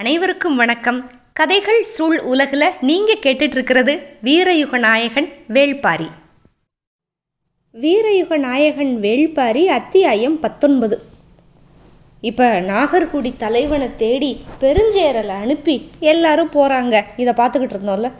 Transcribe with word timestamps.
அனைவருக்கும் 0.00 0.56
வணக்கம். 0.56 1.00
கதைகள் 1.32 1.84
சூழ் 1.84 2.18
உலகில் 2.18 2.64
நீங்கள் 2.80 3.18
கேட்டுட்ருக்கிறது 3.22 3.98
வீரயுக 4.24 4.78
நாயகன் 4.78 5.28
வேள்பாரி. 5.52 6.06
வீரயுக 7.80 8.36
நாயகன் 8.36 8.98
வேள்பாரி 9.00 9.66
அத்தியாயம் 9.66 10.40
பத்தொன்பது. 10.40 11.02
இப்போ 12.20 12.60
நாகர்குடி 12.60 13.32
தலைவனை 13.38 13.88
தேடி 13.96 14.40
பெருஞ்சேரலை 14.60 15.36
அனுப்பி 15.44 15.90
எல்லாரும் 15.98 16.50
போகிறாங்க 16.54 17.04
இதை 17.16 17.32
பார்த்துக்கிட்டு 17.36 17.76
இருந்தோம்ல? 17.78 18.10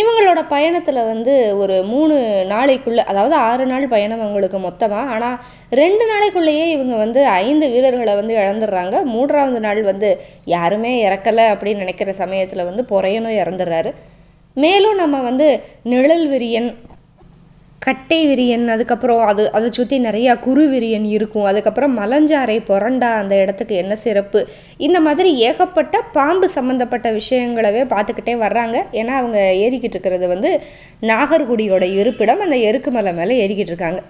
இவங்களோட 0.00 0.40
பயணத்தில் 0.48 1.00
வந்து 1.10 1.34
ஒரு 1.58 1.76
மூணு 1.92 2.14
நாளைக்குள்ளே 2.48 3.02
அதாவது 3.10 3.34
ஆறு 3.48 3.66
நாள் 3.66 3.86
பயணம் 3.88 4.20
அவங்களுக்கு 4.20 4.58
மொத்தமாக 4.58 5.12
ஆனால் 5.14 5.38
ரெண்டு 5.80 6.04
நாளைக்குள்ளேயே 6.12 6.64
இவங்க 6.74 6.96
வந்து 6.96 7.20
ஐந்து 7.44 7.68
வீரர்களை 7.74 8.14
வந்து 8.14 8.34
இழந்துடுறாங்க. 8.36 8.96
மூன்றாவது 9.14 9.60
நாள் 9.60 9.80
வந்து 9.82 10.10
யாருமே 10.56 10.92
இறக்கலை 11.08 11.46
அப்படின்னு 11.52 11.84
நினைக்கிற 11.84 12.12
சமயத்தில் 12.22 12.68
வந்து 12.70 12.84
பொறையனும் 12.92 13.38
இறந்துடுறாரு. 13.42 13.92
மேலும் 14.56 14.94
நம்ம 14.94 15.16
வந்து 15.20 15.48
நிழல் 15.92 16.26
விரியன் 16.28 16.68
கட்டை 17.86 18.18
விரியன் 18.28 18.66
அதுக்கப்புறம் 18.74 19.20
அது 19.30 19.42
அதை 19.56 19.68
சுற்றி 19.76 19.96
நிறையா 20.06 20.32
குருவிரியன் 20.46 21.06
இருக்கும். 21.16 21.46
அதுக்கப்புறம் 21.50 21.92
மலஞ்சாறை 21.98 22.56
புரண்டா 22.70 23.10
அந்த 23.22 23.34
இடத்துக்கு 23.42 23.74
என்ன 23.82 23.94
சிறப்பு? 24.04 24.40
இந்த 24.86 25.00
மாதிரி 25.06 25.30
ஏகப்பட்ட 25.48 26.00
பாம்பு 26.16 26.48
சம்மந்தப்பட்ட 26.56 27.10
விஷயங்களவே 27.20 27.82
பார்த்துக்கிட்டே 27.94 28.34
வர்றாங்க. 28.44 28.76
ஏன்னா 29.00 29.14
அவங்க 29.22 29.38
ஏறிக்கிட்டு 29.64 29.96
இருக்கிறது 29.98 30.28
வந்து 30.34 30.52
நாகர்குடியோட 31.12 31.84
இருப்பிடம். 32.00 32.44
அந்த 32.46 32.58
எருக்கு 32.70 32.92
மலை 32.98 33.12
மேலே 33.20 33.40
ஏறிக்கிட்டு 33.42 33.74
இருக்காங்க. 33.74 34.02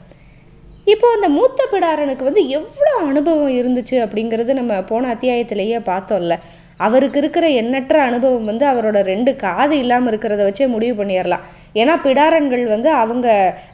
இப்போ 0.94 1.06
அந்த 1.14 1.28
மூத்த 1.36 1.60
பிடாரனுக்கு 1.70 2.24
வந்து 2.28 2.42
எவ்வளோ 2.58 2.92
அனுபவம் 3.10 3.56
இருந்துச்சு 3.60 3.96
அப்படிங்கிறது 4.02 4.52
நம்ம 4.58 4.74
போன 4.90 5.08
அத்தியாயத்திலேயே 5.14 5.78
பார்த்தோம்ல. 5.90 6.34
அவருக்கு 6.80 7.18
இருக்கிற 7.20 7.46
எண்ணற்ற 7.60 7.96
அனுபவம் 8.08 8.48
வந்து 8.50 8.64
அவரோட 8.70 8.98
ரெண்டு 9.10 9.30
காது 9.44 9.74
இல்லாமல் 9.82 10.10
இருக்கிறத 10.10 10.42
வச்சே 10.46 10.66
முடிவு 10.74 10.94
பண்ணிடலாம். 10.98 11.44
ஏன்னா 11.80 11.94
பிடாரன்கள் 12.06 12.64
வந்து 12.74 12.90
அவங்க 13.02 13.28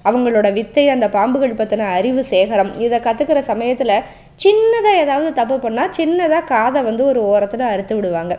அவங்களோட 0.09 0.49
வித்தை 0.59 0.85
அந்த 0.95 1.07
பாம்புகள் 1.17 1.59
பற்றின 1.61 1.89
அறிவு 1.99 2.23
சேகரம் 2.33 2.73
இதை 2.85 2.99
கற்றுக்கிற 3.07 3.43
சமயத்தில் 3.51 3.97
சின்னதாக 4.45 5.03
ஏதாவது 5.05 5.31
தப்பு 5.41 5.57
பண்ணால் 5.65 5.95
சின்னதாக 5.99 6.49
காதை 6.53 6.83
வந்து 6.91 7.05
ஒரு 7.11 7.23
ஓரத்தில் 7.33 7.71
அறுத்து 7.73 7.97
விடுவாங்க. 7.99 8.37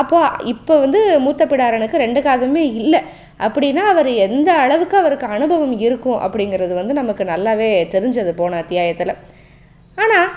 அப்போ 0.00 0.18
இப்போ 0.52 0.74
வந்து 0.84 1.00
மூத்த 1.24 1.42
பிடாரனுக்கு 1.50 2.02
ரெண்டு 2.04 2.20
காதுமே 2.26 2.64
இல்லை. 2.80 3.00
அப்படின்னா 3.46 3.82
அவர் 3.92 4.10
எந்த 4.26 4.50
அளவுக்கு 4.64 4.96
அவருக்கு 5.02 5.26
அனுபவம் 5.36 5.74
இருக்கும் 5.86 6.20
அப்படிங்கிறது 6.26 6.74
வந்து 6.80 6.94
நமக்கு 7.00 7.24
நல்லாவே 7.32 7.70
தெரிஞ்சது 7.94 8.32
போன 8.40 8.58
அத்தியாயத்தில். 8.64 9.14
ஆனால் 9.98 10.28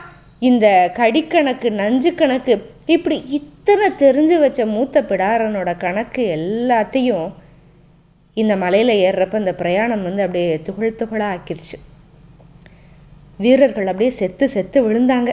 இந்த 0.50 0.68
கடிக்கணக்கு 1.00 1.70
நஞ்சு 1.82 2.12
கணக்கு 2.20 2.54
இப்படி 2.96 3.18
இத்தனை 3.60 3.88
தெரிஞ்சு 4.02 4.36
வச்ச 4.40 4.66
மூத்த 4.66 5.02
பிடாரனோட 5.10 5.70
கணக்கு 5.78 6.24
எல்லாத்தையும் 6.36 7.28
இந்த 8.38 8.54
மலையில் 8.56 8.92
ஏறுறப்ப 9.06 9.42
இந்த 9.44 9.54
பிரயாணம் 9.62 10.06
வந்து 10.08 10.22
அப்படியே 10.26 10.62
துகள் 10.68 10.96
துகளாக 11.02 11.34
ஆக்கிருச்சு. 11.34 11.78
வீரர்கள் 13.44 13.90
அப்படியே 13.92 14.12
செத்து 14.20 14.46
செத்து 14.50 14.80
விழுந்தாங்க. 14.86 15.32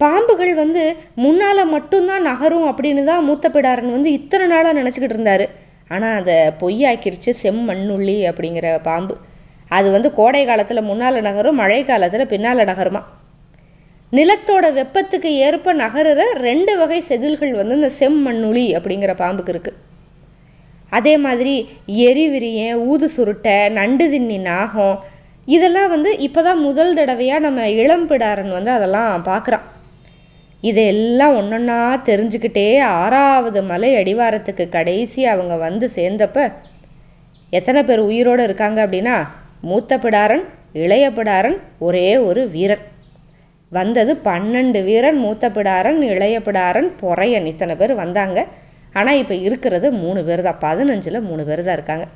பாம்புகள் 0.00 0.54
வந்து 0.54 0.82
முன்னால் 1.24 1.70
மட்டும்தான் 1.74 2.26
நகரும் 2.30 2.66
அப்படின்னு 2.70 3.04
தான் 3.04 3.26
மூத்த 3.28 3.50
பிடாரன் 3.50 3.94
வந்து 3.96 4.10
இத்தனை 4.18 4.46
நாளாக 4.54 4.78
நினச்சிக்கிட்டு 4.80 5.16
இருந்தார். 5.16 5.46
ஆனால் 5.88 6.16
அதை 6.20 6.38
பொய்யாக்கிருச்சு 6.62 7.32
செம்மண்ணுள்ளி 7.42 8.18
அப்படிங்கிற 8.30 8.82
பாம்பு. 8.88 9.16
அது 9.68 9.90
வந்து 9.90 10.12
கோடை 10.12 10.42
காலத்தில் 10.46 10.88
முன்னால் 10.90 11.26
நகரும் 11.28 11.60
மழை 11.62 11.84
காலத்தில் 11.84 12.30
பின்னால் 12.34 12.68
நகருமா? 12.72 13.02
நிலத்தோட 14.16 14.66
வெப்பத்துக்கு 14.72 15.30
ஏற்ப 15.46 15.72
நகருற 15.74 16.22
ரெண்டு 16.40 16.72
வகை 16.76 17.00
செதில்கள் 17.08 17.52
வந்து 17.54 17.76
இந்த 17.78 17.90
செம்மண்ணுளி 17.98 18.66
அப்படிங்கிற 18.78 19.12
பாம்புக்கு 19.20 19.52
இருக்குது 19.54 19.82
அதே 20.92 21.14
மாதிரி 21.16 21.54
எரிவிரியன் 22.06 22.82
ஊது 22.90 23.06
சுருட்டை 23.14 23.56
நண்டு 23.70 24.06
தின்னி 24.12 24.38
நாகம் 24.42 24.98
இதெல்லாம் 25.48 25.90
வந்து 25.90 26.10
இப்போ 26.18 26.40
தான் 26.42 26.60
முதல் 26.60 26.94
தடவையாக 26.94 27.44
நம்ம 27.46 27.66
இளம்பிடாரன் 27.76 28.52
வந்து 28.52 28.70
அதெல்லாம் 28.70 29.26
பார்க்குறான் 29.26 29.66
இதெல்லாம் 30.62 31.36
ஒன்றொன்னா 31.40 31.78
தெரிஞ்சுக்கிட்டே 32.08 32.66
ஆறாவது 32.96 33.60
மலை 33.62 33.90
அடிவாரத்துக்கு 33.94 34.64
கடைசி 34.68 35.22
அவங்க 35.26 35.56
வந்து 35.56 35.88
சேர்ந்தப்ப 35.96 36.46
எத்தனை 37.52 37.80
பேர் 37.84 38.08
உயிரோடு 38.08 38.42
இருக்காங்க 38.42 38.78
அப்படின்னா 38.86 39.16
மூத்த 39.60 39.98
பிடாரன் 39.98 40.44
இளைய 40.84 41.04
பிடாரன் 41.10 41.58
ஒரே 41.78 42.08
ஒரு 42.28 42.42
வீரன். 42.48 42.84
வந்தது 43.78 44.12
பன்னெண்டு 44.28 44.80
வீரன் 44.88 45.18
மூத்த 45.24 45.50
பிடாரன் 45.56 46.00
இளைய 46.12 46.36
பிடாரன் 46.46 46.88
பொறையன் 47.02 47.48
இத்தனை 47.52 47.74
பேர் 47.80 47.94
வந்தாங்க. 48.02 48.38
ஆனால் 48.98 49.18
இப்போ 49.22 49.34
இருக்கிறது 49.46 49.86
மூணு 50.02 50.20
பேர் 50.28 50.46
தான் 50.48 50.60
பதினஞ்சில் 50.66 51.26
மூணு 51.28 51.42
பேர் 51.48 51.62
தான் 51.66 51.76
இருக்காங்க. 51.78 52.06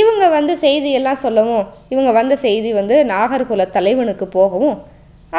இவங்க 0.00 0.24
வந்து 0.36 0.52
செய்தியெல்லாம் 0.64 1.22
சொல்லவும் 1.22 1.64
இவங்க 1.92 2.10
வந்த 2.18 2.34
செய்தி 2.44 2.70
வந்து 2.80 2.96
நாகர்குல 3.12 3.64
தலைவனுக்கு 3.76 4.26
போகவும் 4.36 4.76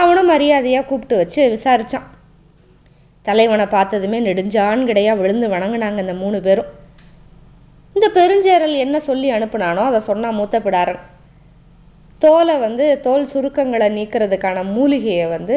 அவனும் 0.02 0.30
மரியாதையாக 0.32 0.86
கூப்பிட்டு 0.90 1.16
வச்சு 1.22 1.42
விசாரித்தான் 1.56 2.08
தலைவனை 3.26 3.66
பார்த்ததுமே 3.74 4.20
நெடுஞ்சான்கிடையாக 4.28 5.20
விழுந்து 5.20 5.48
வணங்கினாங்க 5.54 6.00
இந்த 6.06 6.16
மூணு 6.22 6.38
பேரும். 6.48 6.70
இந்த 7.98 8.08
பெருஞ்சேரல் 8.18 8.76
என்ன 8.86 8.98
சொல்லி 9.08 9.28
அனுப்புனானோ 9.38 9.84
அதை 9.90 10.00
சொன்னான் 10.10 10.38
மூத்த 10.40 10.60
பிடாரன் 10.66 11.02
தோலை 12.24 12.56
வந்து 12.58 12.86
தோல் 13.06 13.30
சுருக்கங்களை 13.32 13.88
நீக்கிறதுக்கான 13.98 14.64
மூலிகையை 14.76 15.26
வந்து 15.28 15.56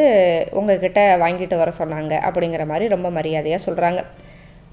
உங்ககிட்ட 0.50 1.00
வாங்கிட்டு 1.22 1.56
வர 1.56 1.72
சொன்னாங்க 1.78 2.14
அப்படிங்கிற 2.28 2.62
மாதிரி 2.66 2.86
ரொம்ப 2.88 3.10
மரியாதையாக 3.10 3.64
சொல்கிறாங்க 3.66 4.00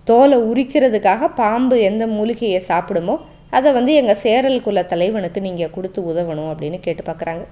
தோலை 0.04 0.38
உரிக்கிறதுக்காக 0.52 1.28
பாம்பு 1.34 1.76
எந்த 1.82 2.04
மூலிகையை 2.08 2.62
சாப்பிடுமோ 2.70 3.16
அதை 3.50 3.70
வந்து 3.74 3.94
எங்கள் 3.94 4.22
சேரல் 4.26 4.62
குல 4.62 4.84
தலைவனுக்கு 4.84 5.40
நீங்கள் 5.42 5.74
கொடுத்து 5.76 6.00
உதவணும் 6.12 6.52
அப்படின்னு 6.52 6.80
கேட்டு 6.80 7.04
பார்க்குறாங்க 7.10 7.44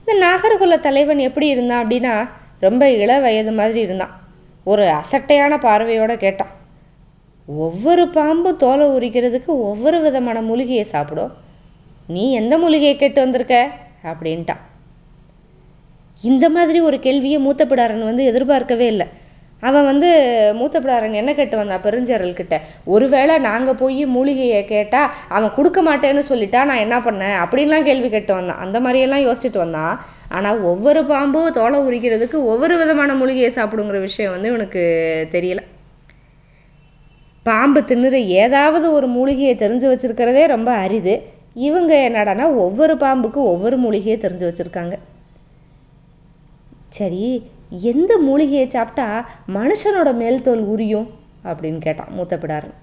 இந்த 0.00 0.14
நாகர்குல 0.26 0.76
தலைவன் 0.80 1.20
எப்படி 1.28 1.46
இருந்தான் 1.46 1.82
அப்படின்னா 1.82 2.14
ரொம்ப 2.60 2.84
இள 3.02 3.12
வயது 3.20 3.52
மாதிரி 3.52 3.80
இருந்தான். 3.86 4.12
ஒரு 4.66 4.84
அசட்டையான 4.98 5.52
பார்வையோடு 5.58 6.16
கேட்டான். 6.16 6.52
ஒவ்வொரு 7.48 8.04
பாம்பும் 8.16 8.56
தோலை 8.56 8.86
உரிக்கிறதுக்கு 8.96 9.50
ஒவ்வொரு 9.68 9.98
விதமான 10.00 10.40
மூலிகையை 10.40 10.84
சாப்பிடும். 10.84 11.32
நீ 12.06 12.32
எந்த 12.32 12.58
மூலிகையை 12.58 12.96
கேட்டு 12.96 13.20
வந்திருக்க? 13.20 13.70
அப்படின்ட்டான். 14.04 14.62
இந்த 16.22 16.48
மாதிரி 16.48 16.80
ஒரு 16.80 17.00
கேள்வியை 17.00 17.38
மூத்த 17.38 17.64
பிடாரன் 17.64 18.04
வந்து 18.04 18.24
எதிர்பார்க்கவே 18.24 18.86
இல்லை. 18.86 19.06
அவன் 19.60 19.84
வந்து 19.84 20.08
மூத்த 20.54 20.80
பிடாரன் 20.80 21.12
என்ன 21.12 21.34
கேட்டு 21.34 21.56
வந்தான் 21.56 21.82
பெருஞ்சரல்கிட்ட 21.82 22.60
ஒருவேளை 22.84 23.38
நாங்கள் 23.38 23.74
போய் 23.74 24.06
மூலிகையை 24.06 24.64
கேட்டால் 24.64 25.12
அவன் 25.28 25.50
கொடுக்க 25.50 25.82
மாட்டேன்னு 25.82 26.22
சொல்லிட்டா 26.28 26.64
நான் 26.64 26.76
என்ன 26.76 26.98
பண்ணேன்? 26.98 27.36
அப்படின்லாம் 27.44 27.82
கேள்வி 27.82 28.08
கேட்டு 28.08 28.34
வந்தான். 28.34 28.58
அந்த 28.58 28.80
மாதிரியெல்லாம் 28.80 29.26
யோசிச்சுட்டு 29.28 29.56
வந்தான். 29.56 30.04
ஆனால் 30.28 30.60
ஒவ்வொரு 30.60 31.02
பாம்பும் 31.02 31.50
தோலை 31.50 31.80
உரிக்கிறதுக்கு 31.80 32.34
ஒவ்வொரு 32.34 32.78
விதமான 32.78 33.14
மூலிகையை 33.14 33.50
சாப்பிடுங்கிற 33.54 34.00
விஷயம் 34.00 34.32
வந்து 34.32 34.48
இவனுக்கு 34.48 34.82
தெரியல. 35.30 35.58
பாம்பு 37.42 37.80
தின்னுற 37.80 38.12
ஏதாவது 38.12 38.92
ஒரு 38.92 39.06
மூலிகையை 39.06 39.54
தெரிஞ்சு 39.54 39.86
வச்சுருக்கிறதே 39.92 40.46
ரொம்ப 40.46 40.72
அரிது. 40.72 41.40
இவங்க 41.54 42.08
என்னடானா 42.08 42.54
ஒவ்வொரு 42.54 42.94
பாம்புக்கும் 42.94 43.50
ஒவ்வொரு 43.52 43.76
மூலிகையை 43.76 44.18
தெரிஞ்சு 44.20 44.46
வச்சுருக்காங்க. 44.48 44.92
சரி 46.88 47.50
எந்த 47.70 48.18
மூலிகையை 48.18 48.68
சாப்பிட்டா 48.68 49.30
மனுஷனோட 49.48 50.14
மேல் 50.14 50.42
தோல் 50.42 50.68
உரியும்? 50.68 51.08
அப்படின்னு 51.44 51.78
கேட்டான் 51.78 52.08
மூத்த 52.10 52.36
பிடாரன் 52.36 52.74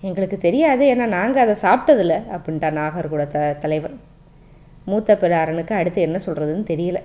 எங்களுக்கு 0.00 0.38
தெரியாது 0.38 0.94
ஏன்னா 0.94 1.06
நாங்கள் 1.06 1.48
அதை 1.48 1.56
சாப்பிட்டதில்ல 1.62 2.10
அப்படின்ட்டா 2.10 2.70
நாகர்கூட 2.78 3.26
த 3.26 3.52
தலைவன். 3.52 4.00
மூத்த 4.84 5.18
பிடாரனுக்கு 5.20 5.72
அடுத்து 5.72 6.00
என்ன 6.00 6.18
சொல்கிறதுன்னு 6.26 6.64
தெரியல. 6.72 6.96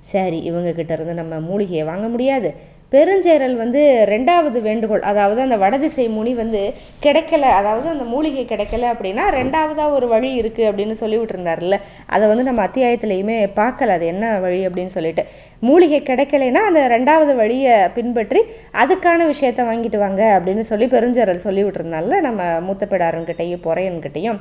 சரி 0.00 0.50
இவங்கக்கிட்ட 0.50 0.90
இருந்து 0.90 1.14
நம்ம 1.14 1.40
மூலிகையை 1.40 1.84
வாங்க 1.84 2.08
முடியாது. 2.08 2.54
பெருஞ்சேரல் 2.94 3.56
வந்து 3.62 3.80
ரெண்டாவது 4.12 4.58
வேண்டுகோள். 4.66 5.04
அதாவது 5.10 5.40
அந்த 5.44 5.56
வடதிசை 5.62 6.06
முனி 6.16 6.32
வந்து 6.42 6.62
கிடைக்கல 7.04 7.44
அதாவது 7.60 7.86
அந்த 7.92 8.04
மூலிகை 8.12 8.44
கிடைக்கல 8.52 8.90
அப்படின்னா 8.94 9.24
ரெண்டாவதாக 9.38 9.96
ஒரு 9.98 10.08
வழி 10.14 10.30
இருக்குது 10.40 10.68
அப்படின்னு 10.70 10.96
சொல்லி 11.02 11.18
விட்டுருந்தார்ல 11.20 11.78
அதை 12.14 12.24
வந்து 12.32 12.46
நம்ம 12.48 12.62
அத்தியாயத்துலேயுமே 12.68 13.38
பார்க்கல. 13.60 13.96
அது 13.98 14.06
என்ன 14.14 14.24
வழி 14.46 14.60
அப்படின்னு 14.68 14.94
சொல்லிட்டு. 14.96 15.24
மூலிகை 15.68 16.00
கிடைக்கலைன்னா 16.10 16.62
அந்த 16.70 16.80
ரெண்டாவது 16.94 17.34
வழியை 17.42 17.76
பின்பற்றி 17.96 18.42
அதுக்கான 18.82 19.26
விஷயத்த 19.32 19.62
வாங்கிட்டு 19.70 19.98
வாங்க 20.04 20.22
அப்படின்னு 20.36 20.64
சொல்லி 20.70 20.88
பெருஞ்சேரல் 20.94 21.44
சொல்லி 21.46 21.64
விட்டுருந்தால 21.64 22.20
நம்ம 22.28 22.42
மூத்த 22.68 22.86
பிடாரன்கிட்டையும் 22.92 23.64
பொறையன்கிட்டையும். 23.68 24.38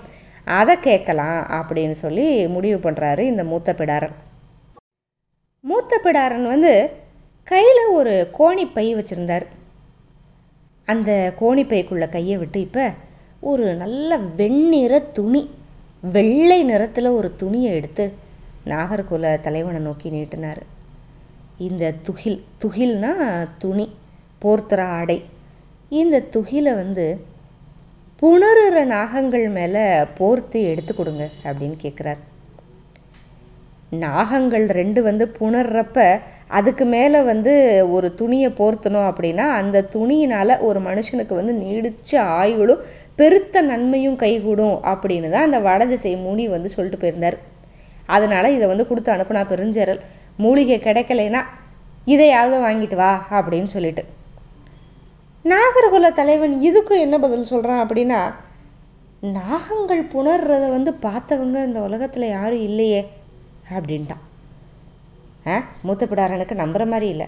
அதை 0.60 0.74
கேட்கலாம் 0.88 1.40
அப்படின்னு 1.58 1.98
சொல்லி 2.04 2.26
முடிவு 2.56 2.80
பண்ணுறாரு 2.86 3.24
இந்த 3.32 3.44
மூத்த 3.52 3.76
பிடாரன் 3.80 4.16
மூத்த 5.64 6.00
பிடாரன் 6.06 6.48
வந்து 6.54 6.72
கையில் 7.48 7.82
ஒரு 7.94 8.14
கோணிப்பை 8.38 8.86
வச்சுருந்தார். 8.98 9.46
அந்த 10.88 11.12
கோணிப்பைக்குள்ளே 11.40 12.08
கையை 12.10 12.38
விட்டு 12.38 12.60
இப்போ 12.60 12.86
ஒரு 13.52 13.66
நல்ல 13.76 14.18
வெண்ணிற 14.40 14.94
துணி 15.18 15.42
வெள்ளை 16.16 16.64
நிறத்தில் 16.64 17.16
ஒரு 17.18 17.30
துணியை 17.42 17.72
எடுத்து 17.74 18.06
நாகர்குல 18.66 19.42
தலைவனை 19.42 19.82
நோக்கி 19.82 20.10
நீட்டினார். 20.10 20.62
இந்த 21.58 21.94
துகில் 22.08 22.40
துகில்னா 22.64 23.12
துணி 23.58 23.88
போர்த்துற 24.42 24.82
ஆடை. 25.00 25.18
இந்த 26.02 26.24
துகிலை 26.36 26.74
வந்து 26.76 27.06
புணருற 28.22 28.78
நாகங்கள் 28.96 29.48
மேலே 29.50 29.84
போர்த்தி 30.18 30.60
எடுத்து 30.72 30.94
கொடுங்க 30.96 31.24
அப்படின்னு 31.44 31.78
கேட்குறார் 31.84 32.22
நாகங்கள் 34.04 34.66
ரெண்டு 34.80 35.00
வந்து 35.04 35.26
புணர்றப்ப 35.40 36.06
அதுக்கு 36.58 36.86
மேலே 36.94 37.20
வந்து 37.30 37.54
ஒரு 37.96 38.08
துணியை 38.20 38.50
போர்த்தணும் 38.60 39.08
அப்படின்னா 39.10 39.46
அந்த 39.60 39.86
துணியினால் 39.96 40.62
ஒரு 40.68 40.80
மனுஷனுக்கு 40.88 41.34
வந்து 41.40 41.54
நீடிச்ச 41.64 42.12
ஆயுளும் 42.42 42.84
பெருத்த 43.20 43.62
நன்மையும் 43.70 44.18
கைகூடும் 44.24 44.78
அப்படின்னு 44.92 45.30
தான் 45.34 45.48
அந்த 45.50 45.60
வடதிசை 45.68 46.14
முனி 46.26 46.46
வந்து 46.56 46.70
சொல்லிட்டு 46.76 47.00
போயிருந்தார். 47.02 47.38
அதனால் 48.16 48.56
இதை 48.56 48.66
வந்து 48.72 48.88
கொடுத்து 48.88 49.12
அனுப்புனா 49.16 49.44
பெருஞ்சரல் 49.52 50.02
மூலிகை 50.44 50.78
கிடைக்கலைன்னா 50.88 51.42
இதையாவது 52.14 52.58
வாங்கிட்டு 52.66 52.98
வா 53.02 53.12
அப்படின்னு 53.38 53.70
சொல்லிட்டு. 53.76 54.04
நாகர்குல 55.52 56.10
தலைவன் 56.20 56.56
இதுக்கும் 56.68 57.04
என்ன 57.06 57.16
பதில் 57.26 57.50
சொல்கிறான் 57.52 57.84
அப்படின்னா 57.84 58.20
நாகங்கள் 59.38 60.04
புணர்றதை 60.14 60.70
வந்து 60.76 60.92
பார்த்தவங்க 61.08 61.58
இந்த 61.68 61.80
உலகத்தில் 61.88 62.34
யாரும் 62.38 62.66
இல்லையே 62.70 63.02
அப்படின்ட்டான். 63.76 64.24
ஆ? 65.48 65.64
மூத்தப்பிடாரனுக்கு 65.88 66.56
நம்புகிற 66.56 66.88
மாதிரி 66.88 67.08
இல்லை. 67.10 67.28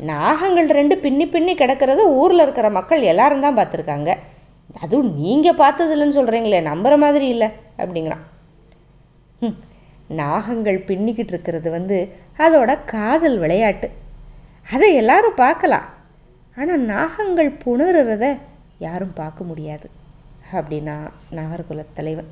நாகங்கள் 0.00 0.68
ரெண்டு 0.68 0.98
பின்னி 0.98 1.26
பின்னி 1.26 1.54
கிடக்கிறது 1.54 2.14
ஊரில் 2.14 2.38
இருக்கிற 2.38 2.70
மக்கள் 2.70 3.00
எல்லாரும் 3.00 3.40
தான் 3.40 3.56
பார்த்துருக்காங்க. 3.56 4.16
அதுவும் 4.80 5.14
நீங்கள் 5.14 5.56
பார்த்ததில்லைன்னு 5.56 6.18
சொல்கிறீங்களே 6.18 6.62
நம்புகிற 6.62 6.98
மாதிரி 6.98 7.28
இல்லை 7.28 7.48
அப்படிங்கிறான். 7.78 8.22
ம், 9.40 9.56
நாகங்கள் 10.08 10.78
பின்னிக்கிட்டு 10.78 11.32
இருக்கிறது 11.32 11.70
வந்து 11.70 12.14
அதோட 12.38 12.84
காதல் 12.84 13.38
விளையாட்டு. 13.38 13.90
அதை 14.70 14.94
எல்லாரும் 14.94 15.34
பார்க்கலாம். 15.34 15.84
ஆனால் 16.56 16.80
நாகங்கள் 16.80 17.58
புணர்றத 17.64 18.38
யாரும் 18.78 19.12
பார்க்க 19.14 19.44
முடியாது. 19.44 19.90
அப்படின்னா 20.52 21.08
நாகர்குல 21.30 21.84
தலைவன். 21.94 22.30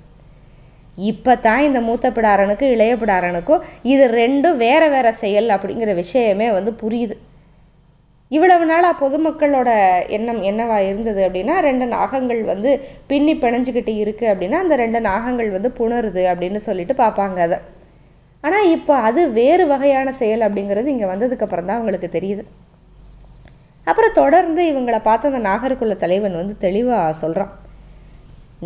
இப்போ 1.09 1.33
தான் 1.47 1.65
இந்த 1.67 1.81
மூத்த 1.89 2.07
பிடாரனுக்கு 2.17 2.67
இளைய 2.75 2.93
பிடாரனுக்கும் 3.01 3.65
இது 3.93 4.05
ரெண்டும் 4.21 4.61
வேற 4.65 4.83
வேற 4.95 5.09
செயல் 5.23 5.49
அப்படிங்கிற 5.57 5.91
விஷயமே 6.01 6.49
வந்து 6.57 6.73
புரியுது. 6.83 7.17
இவ்வளவு 8.31 8.65
நாளாக 8.71 8.95
பொதுமக்களோட 9.03 9.71
எண்ணம் 10.17 10.41
என்னவா 10.51 10.79
இருந்தது 10.89 11.21
அப்படின்னா 11.27 11.55
ரெண்டு 11.69 11.87
நாகங்கள் 11.95 12.43
வந்து 12.51 12.73
பின்னி 13.11 13.33
பிணைஞ்சிக்கிட்டு 13.45 13.93
இருக்குது 14.03 14.31
அப்படின்னா 14.33 14.59
அந்த 14.65 14.77
ரெண்டு 14.83 15.01
நாகங்கள் 15.09 15.51
வந்து 15.57 15.71
புணருது 15.79 16.25
அப்படின்னு 16.33 16.61
சொல்லிட்டு 16.69 16.97
பார்ப்பாங்க 17.03 17.41
அதை. 17.47 17.59
ஆனால் 18.45 18.69
இப்போ 18.77 18.95
அது 19.09 19.23
வேறு 19.39 19.65
வகையான 19.73 20.13
செயல் 20.21 20.45
அப்படிங்கிறது 20.47 20.93
இங்கே 20.95 21.09
வந்ததுக்கப்புறம் 21.13 21.69
தான் 21.69 21.79
அவங்களுக்கு 21.79 22.11
தெரியுது. 22.17 22.45
அப்புறம் 23.87 24.17
தொடர்ந்து 24.21 24.63
இவங்களை 24.73 25.01
பார்த்து 25.09 25.31
அந்த 25.31 25.43
நாகர்குல 25.49 25.95
தலைவன் 26.05 26.41
வந்து 26.41 26.55
தெளிவாக 26.67 27.19
சொல்கிறான் 27.21 27.53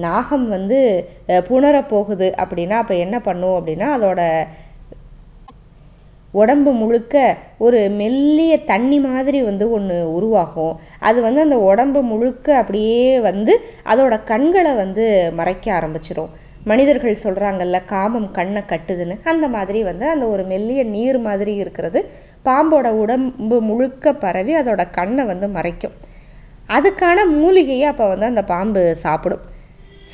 நாகம் 0.02 0.48
வந்து 0.48 0.78
அஹ், 1.28 1.44
புணரப் 1.48 1.88
போகுது 1.88 2.34
அப்படின்னா 2.38 2.76
அப்போ 2.78 2.94
என்ன 2.96 3.20
பண்ணும் 3.20 3.56
அப்படின்னா 3.58 3.88
அதோட 3.96 4.20
உடம்பு 6.34 6.72
முழுக்க 6.72 7.16
ஒரு 7.58 7.90
மெல்லிய 7.90 8.64
தண்ணி 8.64 8.98
மாதிரி 9.00 9.42
வந்து 9.42 9.70
ஒன்று 9.70 10.12
உருவாகும். 10.12 10.72
அது 11.00 11.20
வந்து 11.20 11.40
அந்த 11.40 11.58
உடம்பு 11.64 12.02
முழுக்க 12.02 12.56
அப்படியே 12.56 13.04
வந்து 13.20 13.52
அதோட 13.86 14.24
கண்களை 14.24 14.74
வந்து 14.74 15.04
மறைக்க 15.34 15.72
ஆரம்பிச்சிடும் 15.72 16.32
மனிதர்கள் 16.66 17.22
சொல்கிறாங்கல்ல 17.22 17.84
காமம் 17.84 18.30
கண்ணை 18.30 18.62
கட்டுதுன்னு. 18.66 19.16
அந்த 19.24 19.48
மாதிரி 19.48 19.82
வந்து 19.82 20.08
அந்த 20.08 20.26
ஒரு 20.26 20.44
மெல்லிய 20.44 20.84
நீர் 20.86 21.18
மாதிரி 21.18 21.54
இருக்கிறது 21.56 22.00
பாம்போட 22.44 22.88
உடம்பு 22.96 23.60
முழுக்க 23.60 24.12
பரவி 24.16 24.54
அதோட 24.56 24.90
கண்ணை 24.90 25.24
வந்து 25.24 25.48
மறைக்கும். 25.48 25.94
அதுக்கான 26.68 27.18
மூலிகையை 27.34 27.84
அப்போ 27.84 28.08
வந்து 28.08 28.26
அந்த 28.26 28.44
பாம்பு 28.44 28.82
சாப்பிடும். 28.96 29.44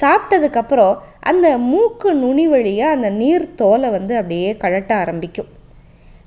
சாப்பிட்டதுக்கப்புறம் 0.00 0.94
அந்த 1.30 1.46
மூக்கு 1.58 2.10
நுனி 2.14 2.44
வழியாக 2.48 2.94
அந்த 2.96 3.08
நீர் 3.10 3.54
தோலை 3.54 3.88
வந்து 3.90 4.14
அப்படியே 4.16 4.50
கழட்ட 4.62 4.92
ஆரம்பிக்கும். 5.02 5.48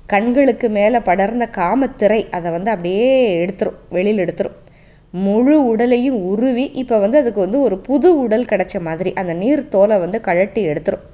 கண்களுக்கு 0.06 0.68
மேலே 0.68 0.98
படர்ந்த 1.08 1.44
காமத்திரை 1.58 2.20
அதை 2.30 2.48
வந்து 2.50 2.70
அப்படியே 2.70 3.08
எடுத்துரும் 3.44 3.78
வெளியில் 3.96 4.22
எடுத்துரும். 4.24 4.58
முழு 5.24 5.56
உடலையும் 5.70 6.18
உருவி 6.30 6.64
இப்போ 6.82 6.98
வந்து 6.98 7.18
அதுக்கு 7.22 7.40
வந்து 7.40 7.60
ஒரு 7.60 7.76
புது 7.78 8.08
உடல் 8.22 8.48
கிடைச்ச 8.52 8.80
மாதிரி 8.80 9.10
அந்த 9.20 9.34
நீர் 9.42 9.68
தோலை 9.68 9.98
வந்து 9.98 10.20
கழட்டி 10.20 10.62
எடுத்துரும். 10.70 11.04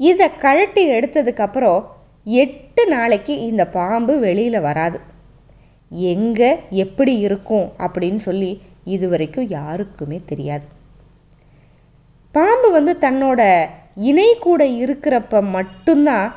இதை 0.00 0.28
கழட்டி 0.44 0.84
எடுத்ததுக்கப்புறம் 0.98 1.80
எட்டு 2.26 2.84
நாளைக்கு 2.94 3.34
இந்த 3.48 3.62
பாம்பு 3.66 4.14
வெளியில் 4.18 4.60
வராது. 4.60 5.00
எங்கே 6.12 6.50
எப்படி 6.70 7.18
இருக்கும் 7.18 7.66
அப்படின்னு 7.78 8.20
சொல்லி 8.28 8.52
இது 8.84 9.08
வரைக்கும் 9.08 9.48
யாருக்குமே 9.48 10.20
தெரியாது. 10.26 10.66
பாம்பு 12.36 12.68
வந்து 12.76 12.92
தன்னோட 13.00 13.42
இணை 14.10 14.28
கூட 14.46 14.62
இருக்கிறப்ப 14.82 15.40
மட்டும்தான் 15.56 16.28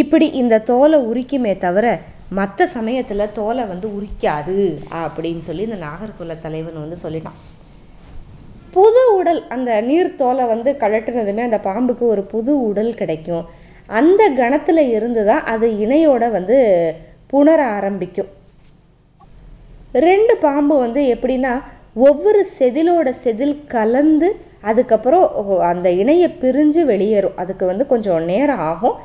இப்படி 0.00 0.26
இந்த 0.40 0.54
தோலை 0.70 0.98
உரிக்குமே 1.10 1.52
தவிர 1.64 1.86
மற்ற 2.38 2.66
சமயத்தில் 2.66 3.32
தோலை 3.32 3.64
வந்து 3.64 3.88
உரிக்காது 3.98 4.56
அப்படின்னு 5.02 5.42
சொல்லி 5.48 5.66
இந்த 5.68 5.78
நாகர்குல 5.86 6.34
தலைவன் 6.40 6.82
வந்து 6.84 6.98
சொல்லிட்டான். 7.04 7.38
புது 8.76 9.02
உடல் 9.18 9.40
அந்த 9.48 9.70
நீர் 9.80 10.10
தோலை 10.14 10.44
வந்து 10.44 10.72
கழட்டினதுமே 10.80 11.44
அந்த 11.48 11.60
பாம்புக்கு 11.68 12.04
ஒரு 12.14 12.22
புது 12.32 12.54
உடல் 12.68 12.92
கிடைக்கும். 12.94 13.44
அந்த 14.00 14.22
கணத்தில் 14.40 14.82
இருந்து 14.96 15.24
தான் 15.24 15.44
அது 15.52 15.66
இணையோட 15.84 16.24
வந்து 16.30 16.56
புணர 17.32 17.60
ஆரம்பிக்கும். 17.76 18.30
ரெண்டு 20.08 20.36
பாம்பு 20.36 20.74
வந்து 20.78 21.02
எப்படின்னா 21.14 21.52
ஒவ்வொரு 22.04 22.40
செதிலோட 22.56 23.08
செதில் 23.24 23.58
கலந்து 23.74 24.28
அதுக்கப்புறம் 24.70 25.26
அந்த 25.70 25.88
இணையை 26.02 26.28
பிரிஞ்சு 26.42 26.82
வெளியேறும். 26.90 27.38
அதுக்கு 27.42 27.64
வந்து 27.70 27.84
கொஞ்சம் 27.92 28.26
நேரம் 28.32 28.62
ஆகும். 28.70 28.96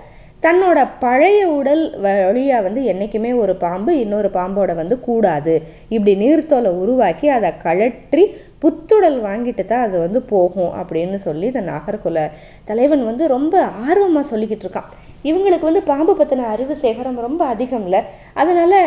தன்னோட 0.45 0.79
பழைய 1.03 1.39
உடல் 1.57 1.83
வழியாக 2.05 2.65
வந்து 2.67 2.81
என்றைக்குமே 2.91 3.31
ஒரு 3.41 3.53
பாம்பு 3.63 3.91
இன்னொரு 4.03 4.29
பாம்போட 4.37 4.71
வந்து 4.79 4.95
கூடாது. 5.07 5.53
இப்படி 5.95 6.13
நீர்த்தோலை 6.23 6.71
உருவாக்கி 6.83 7.29
அதை 7.37 7.51
கழற்றி 7.65 8.23
புத்துடல் 8.63 9.19
வாங்கிட்டு 9.27 9.65
தான் 9.71 9.85
அது 9.87 9.97
வந்து 10.05 10.21
போகும் 10.33 10.73
அப்படின்னு 10.81 11.19
சொல்லி 11.27 11.47
இந்த 11.51 11.63
நாகர்குல 11.71 12.25
தலைவன் 12.71 13.05
வந்து 13.09 13.27
ரொம்ப 13.35 13.55
ஆர்வமாக 13.87 14.25
சொல்லிக்கிட்டு 14.31 14.67
இருக்கான். 14.67 14.91
இவங்களுக்கு 15.29 15.65
வந்து 15.69 15.81
பாம்பு 15.89 16.13
பற்றின 16.19 16.47
அறிவு 16.53 16.75
சேகரம் 16.83 17.19
ரொம்ப 17.25 17.41
அதிகம்ல. 17.53 17.97
அதனால் 18.41 18.77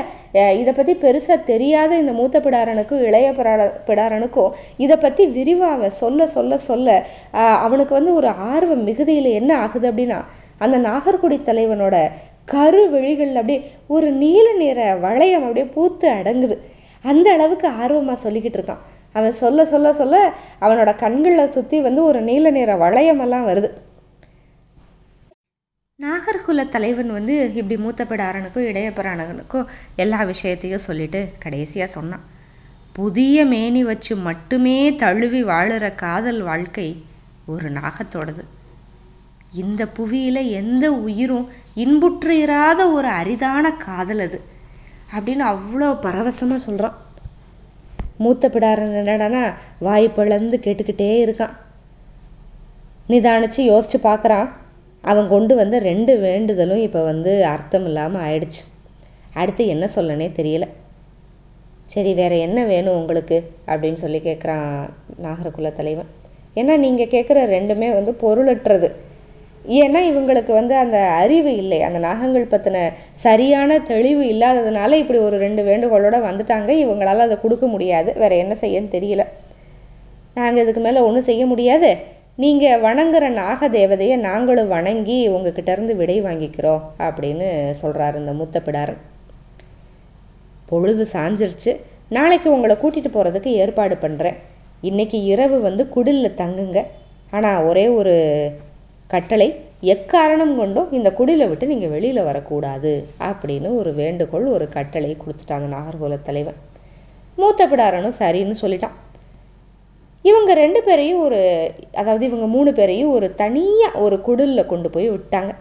இதை 0.60 0.72
பற்றி 0.72 0.94
பெருசாக 1.04 1.38
தெரியாத 1.52 1.98
இந்த 2.02 2.12
மூத்த 2.18 2.40
பிடாரனுக்கும் 2.46 3.04
இளைய 3.08 3.28
பிடார 3.38 3.68
பிடாரனுக்கும் 3.88 4.54
இதை 4.84 4.96
பற்றி 5.04 5.24
விரிவாக 5.36 5.76
அவன் 5.78 5.96
சொல்ல 6.02 6.26
சொல்ல 6.36 6.58
சொல்ல 6.68 6.96
அவனுக்கு 7.66 7.92
வந்து 7.98 8.14
ஒரு 8.20 8.30
ஆர்வம் 8.52 8.84
மிகுதியில் 8.90 9.30
என்ன 9.40 9.52
ஆகுது 9.64 9.88
அப்படின்னா 9.90 10.20
அந்த 10.64 10.76
நாகர்குடி 10.88 11.38
தலைவனோட 11.50 11.96
கரு 12.52 12.82
விழிகளில் 12.94 13.40
அப்படியே 13.40 13.60
ஒரு 13.94 14.08
நீல 14.22 14.46
நிற 14.62 14.80
வளையம் 15.04 15.44
அப்படியே 15.46 15.66
பூத்து 15.76 16.06
அடங்குது. 16.18 16.56
அந்த 17.04 17.26
அளவுக்கு 17.36 17.66
ஆர்வமாக 17.82 18.18
சொல்லிக்கிட்டு 18.24 18.58
இருக்கான். 18.58 18.82
அவன் 19.16 19.34
சொல்ல 19.40 19.64
சொல்ல 19.72 19.88
சொல்ல 19.98 20.16
அவனோட 20.64 20.90
கண்களை 21.02 21.44
சுற்றி 21.56 21.78
வந்து 21.86 22.00
ஒரு 22.10 22.20
நீல 22.28 22.50
நிற 22.58 22.70
வளையமெல்லாம் 22.84 23.48
வருது. 23.50 23.68
நாகர்குல 26.02 26.68
தலைவன் 26.68 27.10
வந்து 27.12 27.52
இப்படி 27.54 27.76
மூத்த 27.76 28.04
பிடாரனுக்கும் 28.04 28.64
இளைய 28.70 28.92
எல்லா 29.96 30.22
விஷயத்தையும் 30.22 30.78
சொல்லிட்டு 30.78 31.32
கடைசியாக 31.38 31.92
சொன்னான். 31.92 32.24
புதிய 32.92 33.44
மேனி 33.44 33.82
வச்சு 33.82 34.16
மட்டுமே 34.16 34.94
தழுவி 34.94 35.44
வாழுற 35.44 35.94
காதல் 35.94 36.42
வாழ்க்கை 36.42 37.04
ஒரு 37.46 37.70
நாகத்தோடது. 37.70 38.44
இந்த 39.54 39.88
புவியில் 39.88 40.50
எந்த 40.50 40.92
உயிரும் 40.92 41.48
இன்புற்று 41.74 42.40
இராத 42.40 42.90
ஒரு 42.90 43.08
அரிதான 43.08 43.72
காதல் 43.76 44.18
அது 44.18 44.40
அப்படின்னு 45.16 45.46
அவ்வளோ 45.52 46.00
பரவசமாக 46.00 46.56
சொல்கிறான் 46.56 46.98
மூத்த 48.18 48.48
பிடாரன் 48.48 48.98
என்னடானா 49.02 49.54
வாய்ப்பிழந்து 49.80 50.58
கேட்டுக்கிட்டே 50.66 51.10
இருக்கான். 51.24 51.54
நிதானிச்சு 53.08 53.62
யோசிச்சு 53.72 54.00
பார்க்குறான் 54.02 54.50
அவன் 55.04 55.28
கொண்டு 55.28 55.54
வந்த 55.54 55.78
ரெண்டு 55.78 56.12
வேண்டுதலும் 56.16 56.82
இப்போ 56.86 57.02
வந்து 57.02 57.32
அர்த்தம் 57.44 57.84
இல்லாமல் 57.84 58.22
ஆயிடுச்சு. 58.22 58.62
அடுத்து 59.34 59.66
என்ன 59.66 59.88
சொல்லனே 59.94 60.28
தெரியல. 60.40 60.66
சரி 61.84 62.14
வேறு 62.14 62.36
என்ன 62.38 62.64
வேணும் 62.64 62.96
உங்களுக்கு? 62.96 63.38
அப்படின்னு 63.66 63.94
சொல்லி 63.94 64.18
கேட்குறான் 64.18 64.68
நாகரகுல 65.22 65.72
தலைவன். 65.72 66.10
ஏன்னா 66.56 66.76
நீங்கள் 66.76 67.06
கேட்குற 67.06 67.38
ரெண்டுமே 67.56 67.88
வந்து 67.92 68.12
பொருளற்றது. 68.12 68.88
ஏன்னா 69.68 70.00
இவங்களுக்கு 70.10 70.52
வந்து 70.52 70.74
அந்த 70.74 70.98
அறிவு 70.98 71.56
இல்லை. 71.56 71.82
அந்த 71.82 71.98
நாகங்கள் 71.98 72.52
பற்றின 72.54 72.92
சரியான 73.12 73.78
தெளிவு 73.78 74.24
இல்லாததுனால 74.24 74.92
இப்படி 74.92 75.18
ஒரு 75.18 75.38
ரெண்டு 75.38 75.62
வேண்டுகோளோட 75.62 76.16
வந்துட்டாங்க. 76.28 76.70
இவங்களால் 76.84 77.24
அதை 77.26 77.40
கொடுக்க 77.40 77.66
முடியாது. 77.66 78.12
வேறு 78.16 78.38
என்ன 78.38 78.56
செய்யன்னு 78.60 78.94
தெரியல. 78.96 79.24
நாங்கள் 80.34 80.62
இதுக்கு 80.62 80.80
மேலே 80.80 80.98
ஒன்றும் 80.98 81.28
செய்ய 81.30 81.46
முடியாது. 81.46 81.96
நீங்கள் 82.42 82.80
வணங்குற 82.84 83.24
நாக 83.32 83.66
தேவதையை 83.74 84.14
நாங்களும் 84.24 84.70
வணங்கி 84.72 85.16
உங்ககிட்டேருந்து 85.32 85.92
விடை 85.98 86.16
வாங்கிக்கிறோம் 86.24 86.80
அப்படின்னு 87.06 87.48
சொல்கிறாரு 87.80 88.16
இந்த 88.22 88.32
மூத்த 88.38 88.60
பிடாரன் 88.64 88.98
பொழுது 90.70 91.04
சாஞ்சிருச்சு. 91.12 91.72
நாளைக்கு 92.16 92.48
உங்களை 92.54 92.76
கூட்டிகிட்டு 92.80 93.12
போகிறதுக்கு 93.16 93.50
ஏற்பாடு 93.60 93.98
பண்ணுறேன் 94.04 94.40
இன்றைக்கி 94.90 95.20
இரவு 95.32 95.58
வந்து 95.66 95.84
குடிலில் 95.94 96.38
தங்குங்க. 96.42 96.82
ஆனால் 97.36 97.68
ஒரே 97.68 97.86
ஒரு 97.98 98.16
கட்டளை 99.14 99.48
எக்காரணம் 99.94 100.56
கொண்டும் 100.60 100.90
இந்த 100.98 101.12
குடிலை 101.20 101.48
விட்டு 101.52 101.70
நீங்கள் 101.74 101.94
வெளியில் 101.94 102.28
வரக்கூடாது 102.30 102.94
அப்படின்னு 103.30 103.70
ஒரு 103.82 103.92
வேண்டுகோள் 104.02 104.48
ஒரு 104.56 104.68
கட்டளை 104.76 105.14
கொடுத்துட்டாங்க 105.22 105.68
நாகர்கோல 105.76 106.20
தலைவன். 106.30 106.60
மூத்த 107.40 107.62
பிடாரனும் 107.70 108.20
சரின்னு 108.22 108.62
சொல்லிட்டான். 108.64 108.98
இவங்க 110.24 110.50
ரெண்டு 110.54 110.80
பேரையும் 110.86 111.22
ஒரு 111.26 111.40
அதாவது 112.00 112.24
இவங்க 112.28 112.46
மூணு 112.54 112.70
பேரையும் 112.78 113.10
ஒரு 113.16 113.26
தனியாக 113.42 114.00
ஒரு 114.04 114.16
குடலில் 114.26 114.70
கொண்டு 114.70 114.88
போய் 114.94 115.08
விட்டாங்க. 115.14 115.52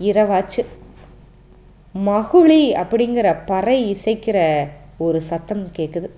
இரவாச்சு. 0.00 0.62
மகுழி 2.08 2.62
அப்படிங்கிற 2.82 3.28
பறை 3.50 3.76
இசைக்கிற 3.94 4.38
ஒரு 5.06 5.18
சத்தம் 5.30 5.64
கேட்குது 5.78 6.08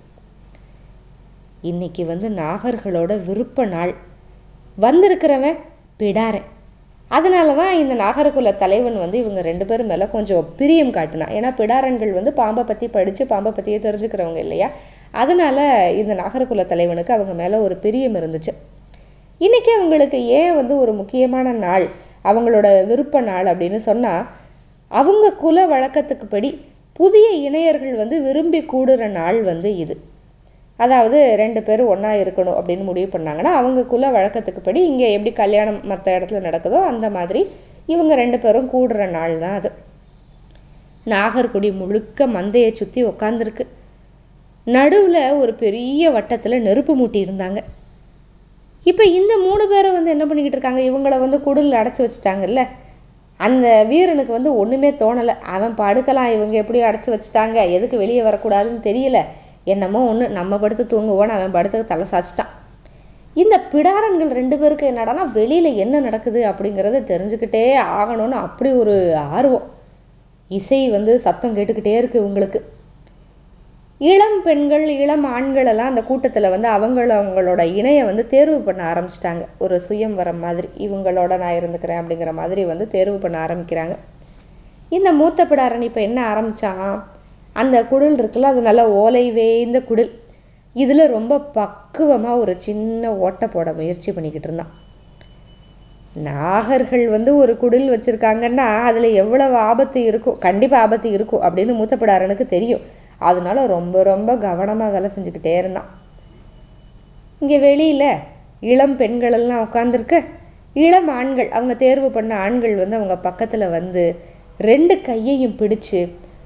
இன்னைக்கு 1.70 2.02
வந்து 2.12 2.28
நாகர்களோட 2.42 3.12
விருப்ப 3.28 3.66
நாள். 3.74 3.94
வந்திருக்கிறவன் 4.84 5.60
பிடாரன். 6.00 6.48
அதனால 7.10 7.48
தான் 7.60 7.74
இந்த 7.80 7.94
நாகர்குல 8.02 8.50
தலைவன் 8.62 8.96
வந்து 9.02 9.16
இவங்க 9.22 9.40
ரெண்டு 9.48 9.64
பேரும் 9.70 9.90
மேலே 9.92 10.06
கொஞ்சம் 10.14 10.46
பிரியம் 10.58 10.96
காட்டினான் 10.96 11.34
ஏன்னா 11.38 11.50
பிடாரன்கள் 11.60 12.12
வந்து 12.18 12.32
பாம்பை 12.40 12.62
பற்றி 12.70 12.86
படித்து 12.96 13.22
பாம்பை 13.32 13.50
பற்றியே 13.56 13.78
தெரிஞ்சுக்கிறவங்க 13.86 14.40
இல்லையா? 14.46 14.68
அதனால் 15.22 15.64
இந்த 16.00 16.12
நாகர்குல 16.20 16.62
தலைவனுக்கு 16.72 17.12
அவங்க 17.16 17.34
மேலே 17.40 17.56
ஒரு 17.66 17.74
பிரியம் 17.84 18.16
இருந்துச்சு. 18.20 18.52
இன்றைக்கி 19.40 19.70
அவங்களுக்கு 19.78 20.18
ஏன் 20.38 20.56
வந்து 20.60 20.74
ஒரு 20.82 20.92
முக்கியமான 21.00 21.52
நாள் 21.66 21.86
அவங்களோட 22.30 22.66
விருப்ப 22.90 23.20
நாள் 23.30 23.48
அப்படின்னு 23.52 23.80
சொன்னால் 23.88 24.24
அவங்க 24.90 25.26
குல 25.44 25.66
வழக்கத்துக்கு 25.72 26.26
படி 26.34 26.50
புதிய 26.98 27.28
இணையர்கள் 27.46 27.94
வந்து 28.00 28.16
விரும்பி 28.26 28.60
கூடுற 28.72 29.06
நாள் 29.18 29.38
வந்து 29.50 29.70
இது. 29.84 29.94
அதாவது 30.78 31.18
ரெண்டு 31.42 31.60
பேரும் 31.66 31.90
ஒன்றா 31.92 32.12
இருக்கணும் 32.22 32.56
அப்படின்னு 32.58 32.84
முடிவு 32.88 33.08
பண்ணாங்கன்னா 33.14 33.52
அவங்க 33.60 33.80
குல 33.92 34.10
வழக்கத்துக்கு 34.16 34.60
படி 34.68 34.80
இங்கே 34.90 35.08
எப்படி 35.16 35.32
கல்யாணம் 35.42 35.80
மற்ற 35.90 36.06
இடத்துல 36.18 36.40
நடக்குதோ 36.48 36.78
அந்த 36.90 37.06
மாதிரி 37.16 37.40
இவங்க 37.94 38.12
ரெண்டு 38.22 38.38
பேரும் 38.44 38.70
கூடுற 38.74 39.06
நாள் 39.16 39.34
தான் 39.44 39.56
அது. 39.60 39.70
நாகர்குடி 41.12 41.70
முழுக்க 41.80 42.26
மந்தையை 42.36 42.70
சுற்றி 42.80 43.00
உக்காந்துருக்கு. 43.12 43.66
நடுவில் 44.66 45.36
ஒரு 45.40 45.54
பெரிய 45.54 46.10
வட்டத்தில் 46.10 46.64
நெருப்பு 46.66 46.92
மூட்டி 46.98 47.18
இருந்தாங்க. 47.26 47.58
இப்போ 48.86 49.04
இந்த 49.04 49.32
மூணு 49.36 49.66
பேரை 49.68 49.92
வந்து 49.92 50.10
என்ன 50.10 50.24
பண்ணிக்கிட்டு 50.26 50.56
இருக்காங்க? 50.58 50.80
இவங்கள 50.80 51.18
வந்து 51.18 51.38
குடலில் 51.46 51.78
அடைச்சி 51.80 52.00
வச்சுட்டாங்கல்ல? 52.04 52.62
அந்த 53.40 53.84
வீரனுக்கு 53.90 54.32
வந்து 54.32 54.50
ஒன்றுமே 54.56 54.90
தோணலை. 54.90 55.34
அவன் 55.42 55.74
படுக்கலாம் 55.82 56.32
இவங்க 56.36 56.54
எப்படி 56.62 56.80
அடைச்சி 56.88 57.10
வச்சுட்டாங்க. 57.14 57.56
எதுக்கு 57.76 57.96
வெளியே 58.02 58.22
வரக்கூடாதுன்னு 58.28 58.82
தெரியல. 58.88 59.20
என்னமோ 59.64 60.00
ஒன்று 60.10 60.28
நம்ம 60.28 60.56
படுத்து 60.62 60.84
தூங்குவோன்னு 60.92 61.36
அவன் 61.36 61.56
படுத்து 61.56 61.84
தலை 61.92 62.06
சாச்சிட்டான் 62.12 62.52
இந்த 63.36 63.54
பிடாரன்கள் 63.72 64.30
ரெண்டு 64.38 64.56
பேருக்கு 64.58 64.90
என்னடானா 64.90 65.22
வெளியில் 65.38 65.78
என்ன 65.84 66.00
நடக்குது 66.00 66.40
அப்படிங்கிறத 66.50 67.00
தெரிஞ்சுக்கிட்டே 67.12 67.64
ஆகணும்னு 68.00 68.36
அப்படி 68.46 68.72
ஒரு 68.72 69.16
ஆர்வம். 69.36 69.66
இசை 70.50 70.90
வந்து 70.96 71.12
சத்தம் 71.26 71.56
கேட்டுக்கிட்டே 71.56 71.94
இருக்குது 72.00 72.26
உங்களுக்கு 72.26 72.60
இளம் 74.10 74.38
பெண்கள் 74.44 74.84
இளம் 75.02 75.26
ஆண்களெல்லாம் 75.34 75.90
அந்த 75.90 76.02
கூட்டத்தில் 76.08 76.52
வந்து 76.54 76.68
அவங்கள 76.76 77.10
அவங்களோட 77.18 77.62
இணையை 77.78 78.02
வந்து 78.08 78.22
தேர்வு 78.32 78.56
பண்ண 78.68 78.80
ஆரம்பிச்சிட்டாங்க. 78.92 79.44
ஒரு 79.64 79.76
சுயம் 79.86 80.16
வர 80.20 80.30
மாதிரி 80.40 80.68
இவங்களோட 80.86 81.32
நான் 81.42 81.58
இருந்துக்கிறேன் 81.58 82.00
அப்படிங்கிற 82.00 82.32
மாதிரி 82.40 82.62
வந்து 82.70 82.86
தேர்வு 82.94 83.18
பண்ண 83.24 83.36
ஆரம்பிக்கிறாங்க. 83.46 83.94
இந்த 84.96 85.10
மூத்த 85.20 85.44
பிடாரன் 85.50 85.86
இப்போ 85.88 86.00
என்ன 86.08 86.18
ஆரம்பித்தான் 86.30 86.82
அந்த 87.62 87.76
குடில் 87.92 88.18
இருக்குல்ல 88.20 88.50
அது 88.52 88.62
நல்லா 88.68 88.86
ஓலை 89.02 89.24
வேய்ந்த 89.38 89.80
குடில். 89.90 90.12
இதில் 90.76 91.12
ரொம்ப 91.16 91.38
பக்குவமாக 91.58 92.40
ஒரு 92.44 92.54
சின்ன 92.66 93.12
ஓட்டை 93.26 93.48
போட 93.48 93.68
முயற்சி 93.78 94.10
பண்ணிக்கிட்டு 94.12 94.48
இருந்தான். 94.50 94.72
நாகர்கள் 96.28 97.06
வந்து 97.14 97.30
ஒரு 97.42 97.52
குடில் 97.62 97.88
வச்சுருக்காங்கன்னா 97.94 98.66
அதில் 98.88 99.08
எவ்வளவு 99.22 99.56
ஆபத்து 99.70 100.00
இருக்கும்? 100.10 100.36
கண்டிப்பாக 100.46 100.84
ஆபத்து 100.86 101.08
இருக்கும் 101.16 101.44
அப்படின்னு 101.46 101.72
மூத்தப்படாரனுக்கு 101.78 102.46
தெரியும். 102.56 102.84
அதனால 103.18 103.66
ரொம்ப 103.66 104.02
ரொம்ப 104.02 104.36
கவனமாக 104.36 104.90
வேலை 104.90 105.10
செஞ்சுக்கிட்டே 105.16 105.56
இருந்தான். 105.56 105.90
இங்கே 107.40 107.58
வெளியில் 107.58 108.10
இளம் 108.60 108.96
பெண்களெல்லாம் 108.96 109.64
உட்காந்துருக்கு 109.66 110.24
இளம் 110.74 111.08
ஆண்கள் 111.08 111.50
அவங்க 111.50 111.74
தேர்வு 111.74 112.10
பண்ண 112.10 112.34
ஆண்கள் 112.34 112.76
வந்து 112.76 112.96
அவங்க 112.96 113.16
பக்கத்தில் 113.16 113.68
வந்து 113.68 114.16
ரெண்டு 114.58 115.00
கையையும் 115.00 115.58
பிடிச்சு 115.60 116.00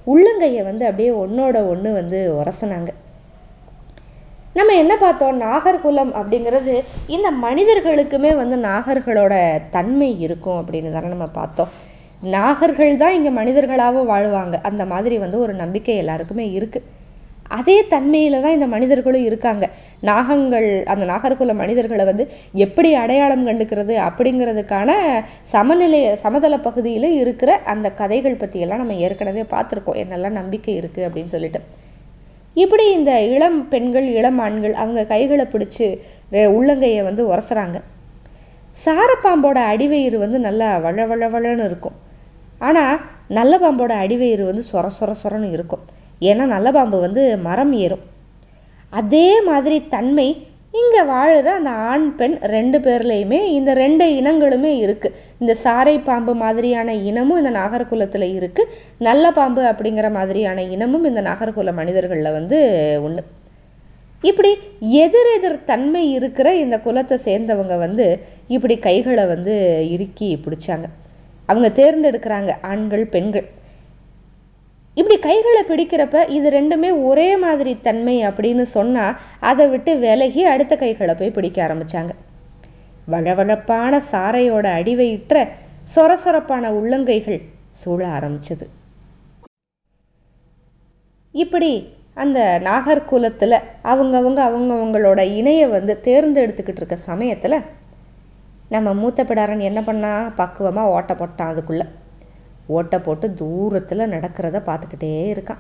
உள்ளங்கையை 0.07 0.63
வந்து 0.65 0.85
அப்படியே 0.87 1.11
ஒன்றோட 1.11 1.57
ஒன்று 1.69 1.93
வந்து 1.93 2.43
உரசினாங்க. 2.43 2.91
நம்ம 4.55 4.75
என்ன 4.75 4.97
பார்த்தோம்? 4.97 5.41
நாகர்குலம் 5.41 6.13
அப்படிங்கிறது 6.19 6.83
இந்த 7.07 7.31
மனிதர்களுக்குமே 7.31 8.37
வந்து 8.37 8.57
நாகர்களோட 8.57 9.61
தன்மை 9.71 10.21
இருக்கும் 10.21 10.59
அப்படின்னு 10.61 10.91
தானே 10.91 11.09
நம்ம 11.09 11.27
பார்த்தோம். 11.27 11.69
நாகர்கள் 12.35 13.01
தான் 13.03 13.17
இங்கே 13.17 13.33
மனிதர்களாகவும் 13.41 14.09
வாழ்வாங்க. 14.13 14.57
அந்த 14.69 14.85
மாதிரி 14.93 15.19
வந்து 15.25 15.39
ஒரு 15.45 15.53
நம்பிக்கை 15.65 15.97
எல்லாருக்குமே 16.05 16.47
இருக்குது 16.59 16.97
அதே 17.57 17.77
தன்மையில் 17.93 18.43
தான் 18.45 18.55
இந்த 18.57 18.67
மனிதர்களும் 18.73 19.27
இருக்காங்க. 19.27 19.65
நாகங்கள் 20.09 20.67
அந்த 20.93 21.05
நாகர்குல 21.11 21.53
மனிதர்களை 21.61 22.05
வந்து 22.09 22.25
எப்படி 22.65 22.91
அடையாளம் 23.03 23.47
கண்டுக்கிறது 23.49 23.95
அப்படிங்கிறதுக்கான 24.07 24.91
சமநிலை 25.53 26.01
சமதள 26.25 26.57
பகுதியில் 26.67 27.09
இருக்கிற 27.23 27.53
அந்த 27.73 27.91
கதைகள் 28.01 28.41
பற்றியெல்லாம் 28.43 28.83
நம்ம 28.83 28.97
ஏற்கனவே 29.07 29.45
பார்த்துருக்கோம். 29.55 30.01
என்னெல்லாம் 30.03 30.39
நம்பிக்கை 30.41 30.75
இருக்குது 30.81 31.07
அப்படின்னு 31.09 31.35
சொல்லிட்டு. 31.37 31.61
இப்படி 32.65 32.85
இந்த 32.99 33.13
இளம் 33.35 33.59
பெண்கள் 33.73 34.09
இளம் 34.19 34.43
ஆண்கள் 34.47 34.75
அவங்க 34.83 35.05
கைகளை 35.15 35.47
பிடிச்சி 35.55 35.89
உள்ளங்கையை 36.57 37.03
வந்து 37.09 37.25
உரசுறாங்க. 37.33 37.81
சாரப்பாம்போட 38.85 39.59
அடிவயிறு 39.73 40.19
வந்து 40.25 40.39
நல்லா 40.49 40.69
வள 40.87 41.07
வள 41.13 41.29
வளன்னு 41.37 41.67
இருக்கும். 41.69 41.97
ஆனால் 42.67 43.01
நல்ல 43.39 43.53
பாம்போட 43.63 43.93
அடிவயிறு 44.05 44.45
வந்து 44.51 44.65
சொர 44.73 44.87
சொர 44.99 45.11
சொரன்னு 45.23 45.49
இருக்கும். 45.57 45.83
ஏன்னா 46.29 46.45
நல்ல 46.55 46.69
பாம்பு 46.77 46.99
வந்து 47.07 47.23
மரம் 47.49 47.75
ஏறும். 47.85 48.05
அதே 48.93 49.29
மாதிரி 49.49 49.79
தன்மை 49.95 50.29
இங்கே 50.79 51.03
வாழுற 51.11 51.49
அந்த 51.59 51.71
ஆண் 51.91 52.07
பெண் 52.19 52.35
ரெண்டு 52.55 52.79
பேர்லேயுமே 52.85 53.39
இந்த 53.59 53.71
ரெண்டு 53.83 54.05
இனங்களுமே 54.19 54.73
இருக்குது 54.85 55.15
இந்த 55.41 55.53
சாரை 55.63 55.95
பாம்பு 56.09 56.33
மாதிரியான 56.43 56.95
இனமும் 57.11 57.41
இந்த 57.43 57.53
நாகர்குலத்தில் 57.59 58.27
இருக்குது 58.39 58.73
நல்ல 59.09 59.31
பாம்பு 59.39 59.63
அப்படிங்கிற 59.71 60.09
மாதிரியான 60.19 60.65
இனமும் 60.75 61.09
இந்த 61.11 61.23
நாகர்குல 61.29 61.73
மனிதர்களில் 61.81 62.37
வந்து 62.39 62.59
உண்டு. 63.07 63.25
இப்படி 64.25 64.51
எதிர் 65.05 65.31
எதிர் 65.37 65.59
தன்மை 65.73 66.05
இருக்கிற 66.19 66.49
இந்த 66.65 66.79
குலத்தை 66.87 67.19
சேர்ந்தவங்க 67.27 67.75
வந்து 67.87 68.07
இப்படி 68.57 68.77
கைகளை 68.87 69.27
வந்து 69.35 69.55
இறுக்கி 69.95 70.31
பிடிச்சாங்க. 70.45 70.89
அவங்க 71.51 71.69
தேர்ந்தெடுக்கிறாங்க 71.81 72.53
ஆண்கள் 72.71 73.05
பெண்கள். 73.15 73.47
இப்படி 75.01 75.17
கைகளை 75.27 75.63
பிடிக்கிறப்ப 75.67 76.21
இது 76.37 76.49
ரெண்டுமே 76.51 76.89
ஒரே 77.09 77.27
மாதிரி 77.43 77.73
தன்மை 77.89 78.17
அப்படின்னு 78.29 78.65
சொன்னால் 78.77 79.19
அதை 79.51 79.67
விட்டு 79.73 79.93
விலகி 80.05 80.43
அடுத்த 80.53 80.77
கைகளை 80.77 81.15
போய் 81.15 81.37
பிடிக்க 81.37 81.59
ஆரம்பித்தாங்க 81.67 82.15
வளவளப்பான 83.13 84.01
சாரையோட 84.13 84.67
அடிவயிற்ற 84.79 85.45
சொர 85.95 86.17
சொரப்பான 86.25 86.71
உள்ளங்கைகள் 86.79 87.39
சூழ 87.83 88.01
ஆரம்பிச்சது. 88.17 88.67
இப்படி 91.45 91.73
அந்த 92.23 92.39
நாகர்குலத்தில் 92.65 93.57
அவங்கவுங்க 93.93 94.41
அவங்கவுங்களோட 94.51 95.21
இணையை 95.41 95.67
வந்து 95.77 95.95
தேர்ந்தெடுத்துக்கிட்டு 96.07 96.83
இருக்க 96.83 96.97
சமயத்தில் 97.11 97.59
நம்ம 98.69 98.95
மூத்த 98.95 99.25
பிடாரன் 99.25 99.59
என்ன 99.59 99.81
பண்ணால் 99.81 100.35
பக்குவமாக 100.35 100.89
ஓட்டை 100.89 101.17
போட்டான் 101.17 101.51
அதுக்குள்ளே. 101.53 101.85
ஓட்டை 102.67 102.99
போட்டு 102.99 103.35
தூரத்தில் 103.35 104.11
நடக்கிறத 104.11 104.59
பார்த்துக்கிட்டே 104.67 105.35
இருக்கான். 105.35 105.59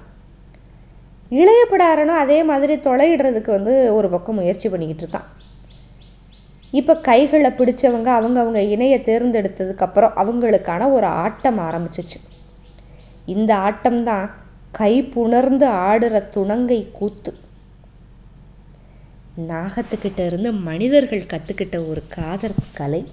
இளைய 1.28 1.66
பிடாரனும் 1.70 2.16
அதே 2.16 2.42
மாதிரி 2.42 2.76
தொலையிடுறதுக்கு 2.76 3.50
வந்து 3.50 3.94
ஒரு 3.94 4.08
பக்கம் 4.08 4.34
முயற்சி 4.34 4.68
பண்ணிக்கிட்டு 4.68 5.06
இருக்கான். 5.06 5.26
இப்போ 6.70 6.96
கைகளை 6.96 7.50
பிடிச்சவங்க 7.50 8.04
அவங்க 8.04 8.40
அவங்க 8.40 8.62
இணையை 8.62 9.00
தேர்ந்தெடுத்ததுக்கப்புறம் 9.00 10.12
அவங்களுக்கான 10.16 10.90
ஒரு 10.90 11.06
ஆட்டம் 11.06 11.58
ஆரம்பிச்சிச்சு. 11.58 12.18
இந்த 13.26 13.54
ஆட்டம்தான் 13.54 14.30
கை 14.70 15.02
புணர்ந்து 15.02 15.68
ஆடுற 15.68 16.28
துணங்கை 16.28 16.88
கூத்து. 16.92 17.34
நாகத்துக்கிட்ட 19.46 20.26
இருந்து 20.26 20.52
மனிதர்கள் 20.52 21.26
கற்றுக்கிட்ட 21.26 21.88
ஒரு 21.88 22.02
காதல் 22.08 22.54
கலை. 22.72 23.06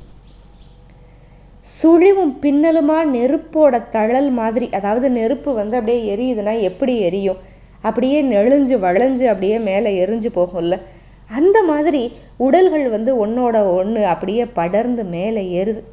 சுழிவும் 1.83 2.35
பின்னலுமா 2.41 3.03
நெருப்போட 3.03 3.89
தழல் 3.89 4.29
மாதிரி. 4.29 4.69
அதாவது 4.69 5.09
நெருப்பு 5.09 5.53
வந்து 5.53 5.77
அப்படியே 5.77 6.15
எரியுதுன்னா 6.15 6.61
எப்படி 6.61 6.99
எரியும்? 6.99 7.37
அப்படியே 7.81 8.23
நெளிஞ்சு 8.23 8.79
வளைஞ்சு 8.79 9.23
அப்படியே 9.23 9.59
மேலே 9.59 10.05
எரிஞ்சு 10.05 10.25
போகும்ல. 10.35 10.81
அந்த 11.29 11.63
மாதிரி 11.63 12.11
உடல்கள் 12.37 12.89
வந்து 12.89 13.27
ஒன்றோட 13.27 13.75
ஒன்று 13.75 14.05
அப்படியே 14.05 14.45
படர்ந்து 14.45 15.03
மேலே 15.03 15.63
ஏறுது. 15.63 15.83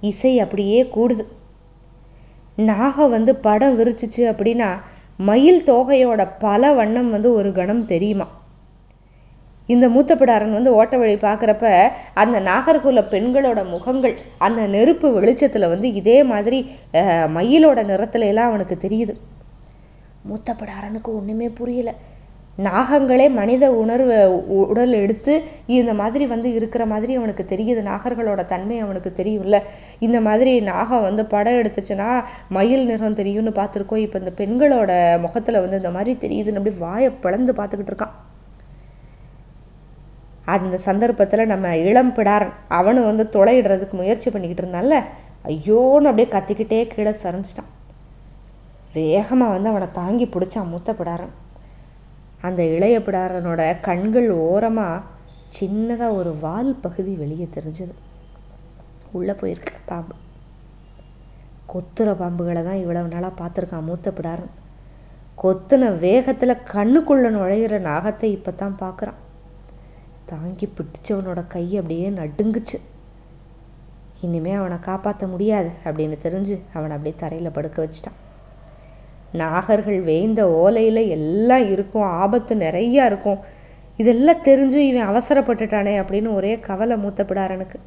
இசை 0.00 0.40
அப்படியே 0.40 0.82
கூடுது. 0.82 1.26
நாகம் 2.56 3.10
வந்து 3.10 3.36
படம் 3.36 3.78
விரிச்சிச்சு 3.78 4.16
அப்படின்னா 4.16 4.80
மயில் 5.16 5.64
தோகையோட 5.64 6.30
பல 6.38 6.72
வண்ணம் 6.72 7.10
வந்து 7.10 7.32
ஒரு 7.32 7.52
கணம் 7.52 7.86
தெரியுமா? 7.86 8.39
இந்த 9.74 9.86
மூத்தப்பிடாரன் 9.94 10.56
வந்து 10.58 10.70
ஓட்ட 10.78 10.94
வழி 11.02 11.16
பார்க்குறப்ப 11.24 11.64
அந்த 12.22 12.36
நாகர்குல 12.50 13.02
பெண்களோட 13.14 13.62
முகங்கள் 13.74 14.14
அந்த 14.46 14.60
நெருப்பு 14.76 15.08
வெளிச்சத்தில் 15.18 15.72
வந்து 15.72 15.88
இதே 16.00 16.18
மாதிரி 16.32 16.60
மயிலோட 17.38 17.82
நிறத்துல 17.92 18.30
எல்லாம் 18.32 18.50
அவனுக்கு 18.52 18.78
தெரியுது. 18.86 19.16
மூத்தப்பிடாரனுக்கு 20.30 21.10
ஒன்றுமே 21.18 21.48
புரியலை. 21.60 21.94
நாகங்களே 22.66 23.26
மனித 23.38 23.64
உணர்வு 23.82 24.16
உடல் 24.62 24.94
எடுத்து 25.02 25.34
இந்த 25.76 25.92
மாதிரி 26.00 26.24
வந்து 26.32 26.48
இருக்கிற 26.58 26.82
மாதிரி 26.92 27.12
அவனுக்கு 27.18 27.44
தெரியுது. 27.52 27.82
நாகர்களோட 27.90 28.40
தன்மை 28.52 28.78
அவனுக்கு 28.84 29.10
தெரியும்ல. 29.20 29.58
இந்த 30.06 30.18
மாதிரி 30.26 30.52
நாகம் 30.70 31.06
வந்து 31.08 31.24
படம் 31.34 31.58
எடுத்துச்சுன்னா 31.60 32.08
மயில் 32.56 32.88
நிறம் 32.90 33.18
தெரியும்னு 33.20 33.52
பார்த்துருக்கோம். 33.60 34.04
இப்போ 34.06 34.18
இந்த 34.22 34.32
பெண்களோட 34.40 34.90
முகத்தில் 35.24 35.62
வந்து 35.64 35.80
இந்த 35.82 35.92
மாதிரி 35.96 36.14
தெரியுதுன்னு 36.26 36.60
அப்படி 36.62 36.76
வாயை 36.84 37.10
பிளந்து 37.24 37.54
பார்த்துக்கிட்டு 37.60 37.94
இருக்கான். 37.94 38.14
அந்த 40.44 40.76
சந்தர்ப்பத்தில் 40.78 41.50
நம்ம 41.52 41.76
இளம் 41.76 42.14
பிடாரன் 42.16 42.54
அவனை 42.68 43.02
வந்து 43.02 43.24
தொலையிடுறதுக்கு 43.32 43.96
முயற்சி 44.00 44.28
பண்ணிக்கிட்டு 44.30 44.64
இருந்தால 44.64 45.02
ஐயோன்னு 45.52 46.08
அப்படியே 46.10 46.28
கத்திக்கிட்டே 46.34 46.80
கீழே 46.86 47.12
சரிஞ்சிட்டான். 47.24 47.70
வேகமாக 48.92 49.54
வந்து 49.54 49.68
அவனை 49.68 49.88
தாங்கி 49.92 50.26
பிடிச்சான் 50.26 50.70
மூத்த 50.72 50.92
பிடாரன். 50.92 51.34
அந்த 52.46 52.60
இளைய 52.76 52.96
பிடாரனோட 52.98 53.80
கண்கள் 53.80 54.30
ஓரமாக 54.30 55.04
சின்னதாக 55.58 56.16
ஒரு 56.20 56.32
வால் 56.44 56.72
பகுதி 56.84 57.12
வெளியே 57.22 57.48
தெரிஞ்சது. 57.56 57.94
உள்ளே 59.18 59.34
போயிருக்கு 59.40 59.74
பாம்பு. 59.90 60.14
கொத்துற 61.72 62.10
பாம்புகளை 62.20 62.62
தான் 62.64 62.82
இவ்வளவு 62.82 63.12
நாளாக 63.14 63.34
பார்த்துருக்கான் 63.40 63.88
மூத்த 63.88 64.10
பிடாரன். 64.18 64.52
கொத்துன 65.42 65.90
வேகத்தில் 66.04 66.62
கண்ணுக்குள்ளே 66.72 67.28
நுழையிற 67.36 67.78
நாகத்தை 67.90 68.30
இப்போ 68.36 68.50
தான் 68.50 68.80
பார்க்குறான். 68.84 69.19
தாங்கி 70.32 70.66
பிடிச்சவனோட 70.76 71.40
கை 71.48 71.64
அப்படியே 71.76 72.08
நடுங்குச்சு. 72.10 72.78
இனிமே 74.26 74.52
அவனை 74.52 74.78
காப்பாற்ற 74.78 75.26
முடியாது 75.26 75.70
அப்படின்னு 75.84 76.16
தெரிஞ்சு 76.24 76.56
அவனை 76.72 76.96
அப்படியே 76.96 77.14
தரையில் 77.18 77.56
படுக்க 77.56 77.78
வச்சிட்டான். 77.84 78.18
நாகர்கள் 79.32 80.00
வேய்ந்த 80.02 80.40
ஓலையில் 80.62 81.02
எல்லாம் 81.08 81.66
இருக்கும் 81.70 82.08
ஆபத்து 82.22 82.54
நிறையா 82.64 83.04
இருக்கும். 83.10 83.40
இதெல்லாம் 83.96 84.44
தெரிஞ்சு 84.44 84.80
இவன் 84.90 85.08
அவசரப்பட்டுட்டானே 85.08 85.94
அப்படின்னு 86.00 86.34
ஒரே 86.34 86.52
கவலை 86.68 86.96
மூத்த 86.96 87.24
பிடாரனுக்கு 87.28 87.78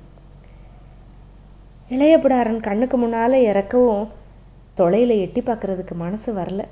இளைய 1.89 2.17
பிடாரன் 2.17 2.65
கண்ணுக்கு 2.67 2.97
முன்னால் 2.97 3.43
இறக்கவும் 3.51 4.07
தொலையில் 4.73 5.19
எட்டி 5.23 5.41
பார்க்குறதுக்கு 5.41 5.95
மனசு 5.95 6.29
வரல. 6.33 6.63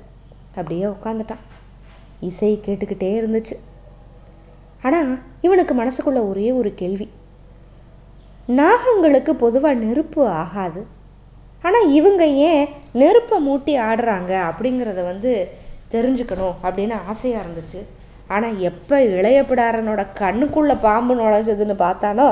அப்படியே 0.54 0.84
உட்காந்துட்டான் 0.84 1.44
இசை 2.20 2.60
கேட்டுக்கிட்டே 2.64 3.10
இருந்துச்சு. 3.20 3.56
ஆனால் 4.86 5.10
இவனுக்கு 5.46 5.74
மனசுக்குள்ள 5.74 6.20
ஒரே 6.30 6.48
ஒரு 6.60 6.70
கேள்வி. 6.80 7.06
நாகங்களுக்கு 8.60 9.32
பொதுவாக 9.44 9.80
நெருப்பு 9.84 10.22
ஆகாது. 10.42 10.80
ஆனால் 11.66 11.90
இவங்க 11.98 12.22
ஏன் 12.50 12.64
நெருப்பை 13.00 13.36
மூட்டி 13.48 13.74
ஆடுறாங்க 13.88 14.32
அப்படிங்கிறத 14.50 15.02
வந்து 15.12 15.32
தெரிஞ்சுக்கணும் 15.94 16.56
அப்படின்னு 16.64 16.96
ஆசையாக 17.10 17.42
இருந்துச்சு. 17.44 17.80
ஆனால் 18.34 18.58
எப்போ 18.68 18.96
இளையப்பிடாரனோட 19.18 20.02
கண்ணுக்குள்ளே 20.20 20.74
பாம்பு 20.86 21.14
நுழைஞ்சதுன்னு 21.20 21.76
பார்த்தானோ 21.84 22.28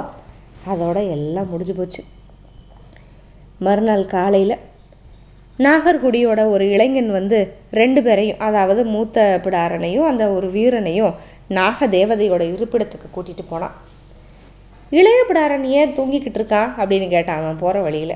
அதோட 0.71 0.99
எல்லாம் 1.16 1.50
முடிஞ்சு 1.52 1.75
போச்சு. 1.75 2.02
மறுநாள் 3.66 4.04
காலையில் 4.16 4.57
நாகர்குடியோட 5.59 6.40
ஒரு 6.50 6.64
இளைஞன் 6.75 7.11
வந்து 7.16 7.38
ரெண்டு 7.80 8.00
பேரையும் 8.02 8.42
அதாவது 8.47 8.83
மூத்த 8.95 9.25
பிடாரனையும் 9.45 10.09
அந்த 10.11 10.25
ஒரு 10.36 10.47
வீரனையும் 10.50 11.15
நாக 11.50 11.86
தேவதையோட 11.86 12.43
இருப்பிடத்துக்கு 12.49 13.06
கூட்டிகிட்டு 13.17 13.45
போனான். 13.49 13.73
இளைய 14.91 15.25
பிடாரன் 15.28 15.63
ஏன் 15.63 15.95
தூங்கிக்கிட்டு 15.95 16.39
இருக்கான் 16.41 16.73
அப்படின்னு 16.78 17.08
கேட்டான் 17.08 17.39
அவன் 17.39 17.56
போகிற 17.56 17.80
வழியில். 17.80 18.15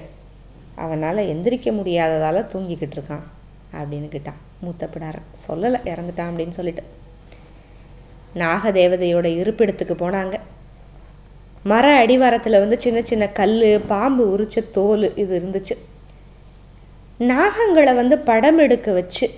அவனால் 0.74 1.16
எந்திரிக்க 1.16 1.72
முடியாததால் 1.72 2.46
தூங்கிக்கிட்டு 2.52 2.94
இருக்கான் 2.94 3.22
அப்படின்னு 3.72 4.08
கேட்டான் 4.08 4.36
மூத்த 4.60 4.88
பிடாரன். 4.94 5.26
சொல்லலை 5.48 5.78
இறந்துட்டான் 5.84 6.30
அப்படின்னு 6.30 6.48
சொல்லிட்டு. 6.48 6.82
நாக 8.34 8.72
தேவதையோட 8.72 9.26
இருப்பிடத்துக்கு 9.42 9.94
போனாங்க. 9.94 10.34
மர 11.62 11.96
அடிவாரத்தில் 11.96 12.58
வந்து 12.58 12.80
சின்ன 12.80 13.02
சின்ன 13.02 13.28
கல் 13.28 13.80
பாம்பு 13.86 14.38
உரிச்ச 14.38 14.70
தோல் 14.70 15.16
இது 15.16 15.40
இருந்துச்சு. 15.40 15.76
நாகங்களை 17.18 17.94
வந்து 17.94 18.18
படம் 18.18 18.58
எடுக்க 18.58 18.92
வச்சு 18.92 19.30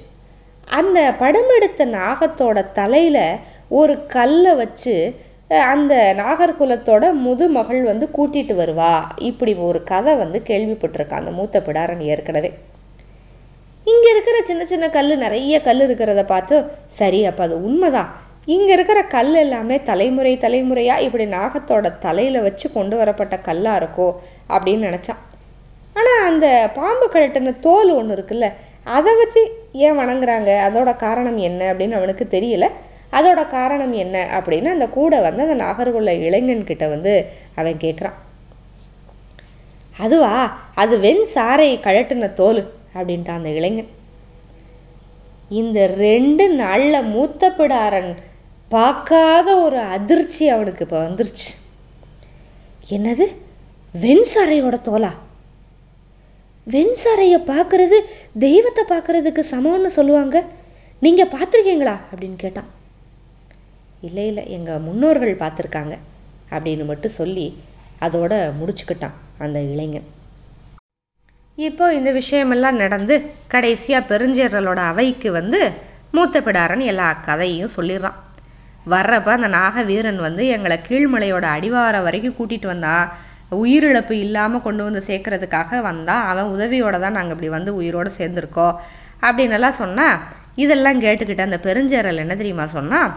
அந்த 0.64 1.14
படம் 1.18 1.50
எடுத்த 1.56 1.86
நாகத்தோட 1.86 2.72
தலையில் 2.72 3.36
ஒரு 3.68 3.94
கல்லை 4.06 4.54
வச்சு 4.54 4.94
அந்த 5.72 5.94
நாகர்குலத்தோட 6.18 7.04
முதுமகள் 7.24 7.82
வந்து 7.90 8.06
கூட்டிகிட்டு 8.16 8.54
வருவா. 8.60 8.92
இப்படி 9.30 9.54
ஒரு 9.68 9.80
கதை 9.90 10.14
வந்து 10.22 10.38
கேள்விப்பட்டிருக்கான் 10.48 11.22
அந்த 11.22 11.30
மூத்த 11.30 11.62
பிடாரன் 11.66 12.02
ஏற்கனவே. 12.12 12.50
இங்கே 13.84 14.08
இருக்கிற 14.12 14.36
சின்ன 14.42 14.62
சின்ன 14.64 14.86
கல் 14.96 15.12
நிறைய 15.24 15.56
கல் 15.66 15.82
இருக்கிறத 15.86 16.22
பார்த்து 16.24 16.56
சரி 17.00 17.20
அப்போ 17.30 17.42
அது 17.42 17.56
உண்மைதான். 17.68 18.10
இங்கே 18.54 18.72
இருக்கிற 18.72 18.98
கல் 19.14 19.34
எல்லாமே 19.34 19.76
தலைமுறை 19.82 20.32
தலைமுறையாக 20.44 21.04
இப்படி 21.06 21.24
நாகத்தோட 21.36 21.86
தலையில் 21.98 22.44
வச்சு 22.46 22.66
கொண்டு 22.70 22.96
வரப்பட்ட 22.96 23.36
கல்லாக 23.48 23.80
இருக்கோ 23.82 24.08
அப்படின்னு 24.54 24.88
நினச்சான். 24.88 25.22
ஆனால் 25.98 26.24
அந்த 26.30 26.70
பாம்பு 26.74 27.06
கழட்டின 27.14 27.54
தோல் 27.60 27.90
ஒன்று 27.90 28.16
இருக்குல்ல 28.16 28.48
அதை 28.96 29.12
வச்சு 29.20 29.40
ஏன் 29.72 29.98
வணங்குறாங்க? 29.98 30.50
அதோட 30.66 30.90
காரணம் 30.96 31.38
என்ன 31.48 31.62
அப்படின்னு 31.72 31.98
அவனுக்கு 32.00 32.26
தெரியல. 32.36 32.66
அதோட 33.16 33.46
காரணம் 33.46 33.92
என்ன 33.92 34.16
அப்படின்னு 34.38 34.64
அந்த 34.64 34.88
கூட 34.88 35.20
வந்து 35.20 35.42
அந்த 35.42 35.64
நாகர்கொள்ள 35.64 36.10
இளைஞன்கிட்ட 36.26 36.88
வந்து 36.88 37.26
அவன் 37.54 37.76
கேட்குறான் 37.76 38.16
அதுவா? 39.98 40.32
அது 40.74 40.98
வெண் 40.98 41.24
சாரை 41.34 41.68
கழட்டின 41.86 42.32
தோல் 42.32 42.72
அப்படின்ட்டான் 42.94 43.40
அந்த 43.40 43.48
இளைஞன். 43.48 43.88
இந்த 45.48 45.86
ரெண்டு 45.86 46.48
நாளில் 46.48 47.02
மூத்த 47.02 47.50
பிடாரன் 47.50 48.14
பார்க்காத 48.68 49.58
ஒரு 49.60 49.78
அதிர்ச்சி 49.78 50.48
அவனுக்கு 50.48 50.84
இப்போ 50.84 51.08
வந்துருச்சு. 51.08 51.48
என்னது? 52.90 53.26
வெண்சாரையோட 54.00 54.76
தோலா? 54.88 55.12
வெண்சாரையை 56.70 57.40
பார்க்குறது 57.46 57.98
தெய்வத்தை 58.38 58.84
பார்க்குறதுக்கு 58.88 59.42
சமம்னு 59.50 59.86
சொல்லுவாங்க. 59.86 60.44
நீங்கள் 61.00 61.28
பார்த்துருக்கீங்களா? 61.28 61.96
அப்படின்னு 62.14 62.36
கேட்டான். 62.36 62.74
இல்லை 64.08 64.26
இல்லை 64.26 64.44
எங்கள் 64.48 64.84
முன்னோர்கள் 64.86 65.40
பார்த்துருக்காங்க 65.42 65.94
அப்படின்னு 66.50 66.84
மட்டும் 66.84 67.16
சொல்லி 67.20 67.46
அதோட 68.00 68.32
முடிச்சுக்கிட்டான் 68.58 69.16
அந்த 69.38 69.58
இளைஞன். 69.72 70.06
இப்போ 71.58 71.94
இந்த 71.94 72.10
விஷயமெல்லாம் 72.12 72.80
நடந்து 72.82 73.14
கடைசியாக 73.48 74.08
பெருஞ்சேரலோட 74.10 74.80
அவைக்கு 74.92 75.30
வந்து 75.30 75.60
மூத்த 76.10 76.40
பிடாரன் 76.40 76.84
எல்லா 76.92 77.08
கதையும் 77.28 77.74
சொல்லிடுறான். 77.76 78.18
வர்றப்ப 78.86 79.30
அந்த 79.36 79.48
நாக 79.48 79.82
வீரன் 79.82 80.20
வந்து 80.26 80.42
எங்களை 80.48 80.76
கீழ்மலையோட 80.88 81.46
அடிவாரம் 81.56 82.06
வரைக்கும் 82.08 82.36
கூட்டிகிட்டு 82.38 82.68
வந்தான் 82.72 83.06
உயிரிழப்பு 83.62 84.14
இல்லாமல் 84.26 84.62
கொண்டு 84.62 84.82
வந்து 84.84 85.00
சேர்க்கறதுக்காக 85.08 85.80
வந்தான் 85.80 86.22
அவன் 86.30 86.52
உதவியோடு 86.56 86.98
தான் 87.00 87.16
நாங்கள் 87.18 87.34
இப்படி 87.34 87.48
வந்து 87.48 87.72
உயிரோடு 87.74 88.10
சேர்ந்துருக்கோம் 88.18 88.74
அப்படின்னெல்லாம் 89.22 89.80
சொன்னால் 89.82 90.20
இதெல்லாம் 90.56 91.00
கேட்டுக்கிட்டு 91.00 91.48
அந்த 91.48 91.60
பெருஞ்சேரல் 91.66 92.22
என்ன 92.24 92.34
தெரியுமா 92.34 92.64
சொன்னால் 92.68 93.12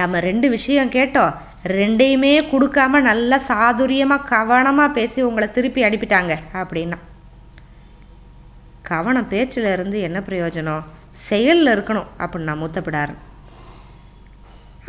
நம்ம 0.00 0.20
ரெண்டு 0.26 0.46
விஷயம் 0.56 0.92
கேட்டோம். 0.96 1.32
ரெண்டையுமே 1.78 2.34
கொடுக்காம 2.52 3.00
நல்லா 3.08 3.38
சாதுரியமாக 3.48 4.28
கவனமாக 4.34 4.94
பேசி 4.96 5.18
உங்களை 5.28 5.48
திருப்பி 5.56 5.80
அனுப்பிட்டாங்க 5.88 6.32
அப்படின்னா. 6.60 6.98
கவனம் 8.90 9.28
பேச்சில் 9.32 9.68
இருந்து 9.74 9.98
என்ன 10.06 10.18
பிரயோஜனம்? 10.28 10.86
செயலில் 11.28 11.72
இருக்கணும் 11.74 12.08
அப்படின்னு 12.20 12.48
நான் 12.50 12.62
மூத்தப்பிடாரன் 12.62 13.20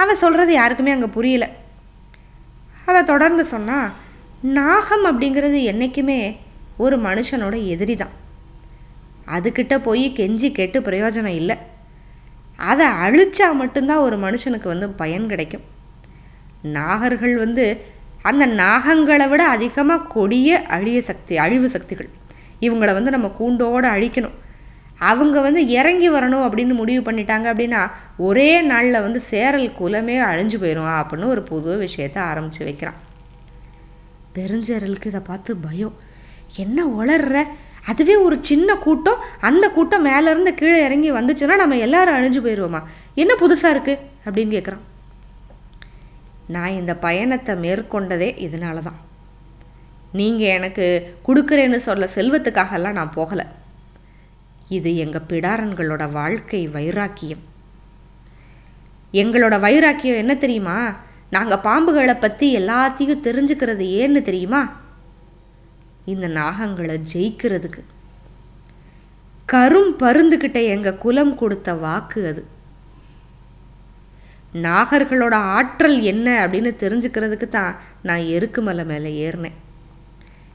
அவன் 0.01 0.21
சொல்கிறது 0.21 0.51
யாருக்குமே 0.53 0.93
அங்கே 0.95 1.09
புரியல. 1.17 1.45
அவன் 2.89 3.09
தொடர்ந்து 3.11 3.43
சொன்னால் 3.51 3.91
நாகம் 4.59 5.05
அப்படிங்கிறது 5.09 5.59
என்றைக்குமே 5.71 6.19
ஒரு 6.83 6.95
மனுஷனோட 7.07 7.55
எதிரி 7.73 7.95
தான் 7.95 8.15
அதுக்கிட்ட 9.35 9.75
போய் 9.87 10.05
கெஞ்சி 10.17 10.49
கேட்டு 10.51 10.79
பிரயோஜனம் 10.87 11.37
இல்லை. 11.41 11.55
அதை 12.57 12.87
அழிச்சா 12.87 13.53
மட்டும்தான் 13.53 13.97
ஒரு 13.97 14.19
மனுஷனுக்கு 14.19 14.63
வந்து 14.63 14.89
பயன் 14.89 15.27
கிடைக்கும். 15.27 15.61
நாகர்கள் 16.63 17.35
வந்து 17.35 17.85
அந்த 18.21 18.47
நாகங்களை 18.47 19.29
விட 19.29 19.47
அதிகமாக 19.47 20.03
கொடிய 20.03 20.63
அழிய 20.63 21.01
சக்தி 21.01 21.37
அழிவு 21.37 21.69
சக்திகள். 21.69 22.09
இவங்களை 22.61 22.93
வந்து 22.93 23.11
நம்ம 23.11 23.27
கூண்டோடு 23.27 23.87
அழிக்கணும். 23.87 24.41
அவங்க 24.97 25.41
வந்து 25.41 25.67
இறங்கி 25.67 26.11
வரணும் 26.11 26.45
அப்படின்னு 26.45 26.73
முடிவு 26.73 27.11
பண்ணிட்டாங்க 27.11 27.47
அப்படின்னா 27.53 27.91
ஒரே 28.17 28.61
நாளில் 28.61 29.01
வந்து 29.01 29.19
சேரல் 29.19 29.73
குலமே 29.79 30.19
அழிஞ்சு 30.19 30.57
போயிடும் 30.61 31.03
அப்படின்னு 31.03 31.25
ஒரு 31.25 31.41
புது 31.41 31.87
விஷயத்த 31.87 32.17
ஆரம்பித்து 32.17 32.63
வைக்கிறான். 32.63 32.93
பெருஞ்சேரலுக்கு 34.35 35.05
இதை 35.05 35.19
பார்த்து 35.19 35.55
பயம். 35.55 35.93
என்ன 36.55 36.85
உளர்ற? 36.85 37.43
அதுவே 37.89 38.15
ஒரு 38.15 38.37
சின்ன 38.39 38.75
கூட்டம் 38.75 39.23
அந்த 39.39 39.69
கூட்டம் 39.69 40.05
மேலேருந்து 40.05 40.51
கீழே 40.53 40.83
இறங்கி 40.83 41.11
வந்துச்சுன்னா 41.11 41.55
நம்ம 41.55 41.77
எல்லாரும் 41.77 42.15
அழிஞ்சு 42.15 42.41
போயிடுவோமா 42.45 42.81
என்ன 43.15 43.33
புதுசாக 43.39 43.75
இருக்குது 43.75 44.03
அப்படின்னு 44.25 44.55
கேட்குறான் 44.57 44.83
நான் 46.47 46.77
இந்த 46.81 46.95
பயணத்தை 46.95 47.55
மேற்கொண்டதே 47.55 48.29
இதனால 48.45 48.79
தான் 48.79 48.99
நீங்கள் 50.11 50.53
எனக்கு 50.57 50.85
கொடுக்குறேன்னு 51.27 51.75
சொல்ல 51.75 52.07
செல்வத்துக்காகலாம் 52.15 52.97
நான் 52.99 53.13
போகலை. 53.15 53.45
இது 54.67 54.97
எங்கள் 54.97 55.27
பிடாரன்களோட 55.29 56.11
வாழ்க்கை 56.11 56.67
வைராக்கியம். 56.67 57.41
எங்களோட 59.13 59.59
வைராக்கியம் 59.59 60.17
என்ன 60.17 60.35
தெரியுமா? 60.35 60.77
நாங்கள் 61.29 61.63
பாம்புகளை 61.67 62.15
பற்றி 62.19 62.47
எல்லாத்தையும் 62.57 63.25
தெரிஞ்சுக்கிறது 63.27 63.85
ஏன்னு 64.01 64.21
தெரியுமா? 64.21 64.61
இந்த 66.05 66.27
நாகங்களை 66.27 67.01
ஜெயிக்கிறதுக்கு. 67.13 67.83
கரும் 69.51 69.91
பருந்துக்கிட்ட 69.99 70.65
எங்கள் 70.65 70.97
குலம் 70.97 71.35
கொடுத்த 71.35 71.73
வாக்கு 71.73 72.27
அது. 72.27 72.45
நாகர்களோட 74.53 75.33
ஆற்றல் 75.33 76.01
என்ன 76.01 76.47
அப்படின்னு 76.47 76.71
தெரிஞ்சுக்கிறதுக்கு 76.83 77.47
தான் 77.47 77.75
நான் 78.01 78.19
எருக்கு 78.19 78.61
மலை 78.61 78.85
மேலே 78.85 79.29
ஏறினேன். 79.29 79.57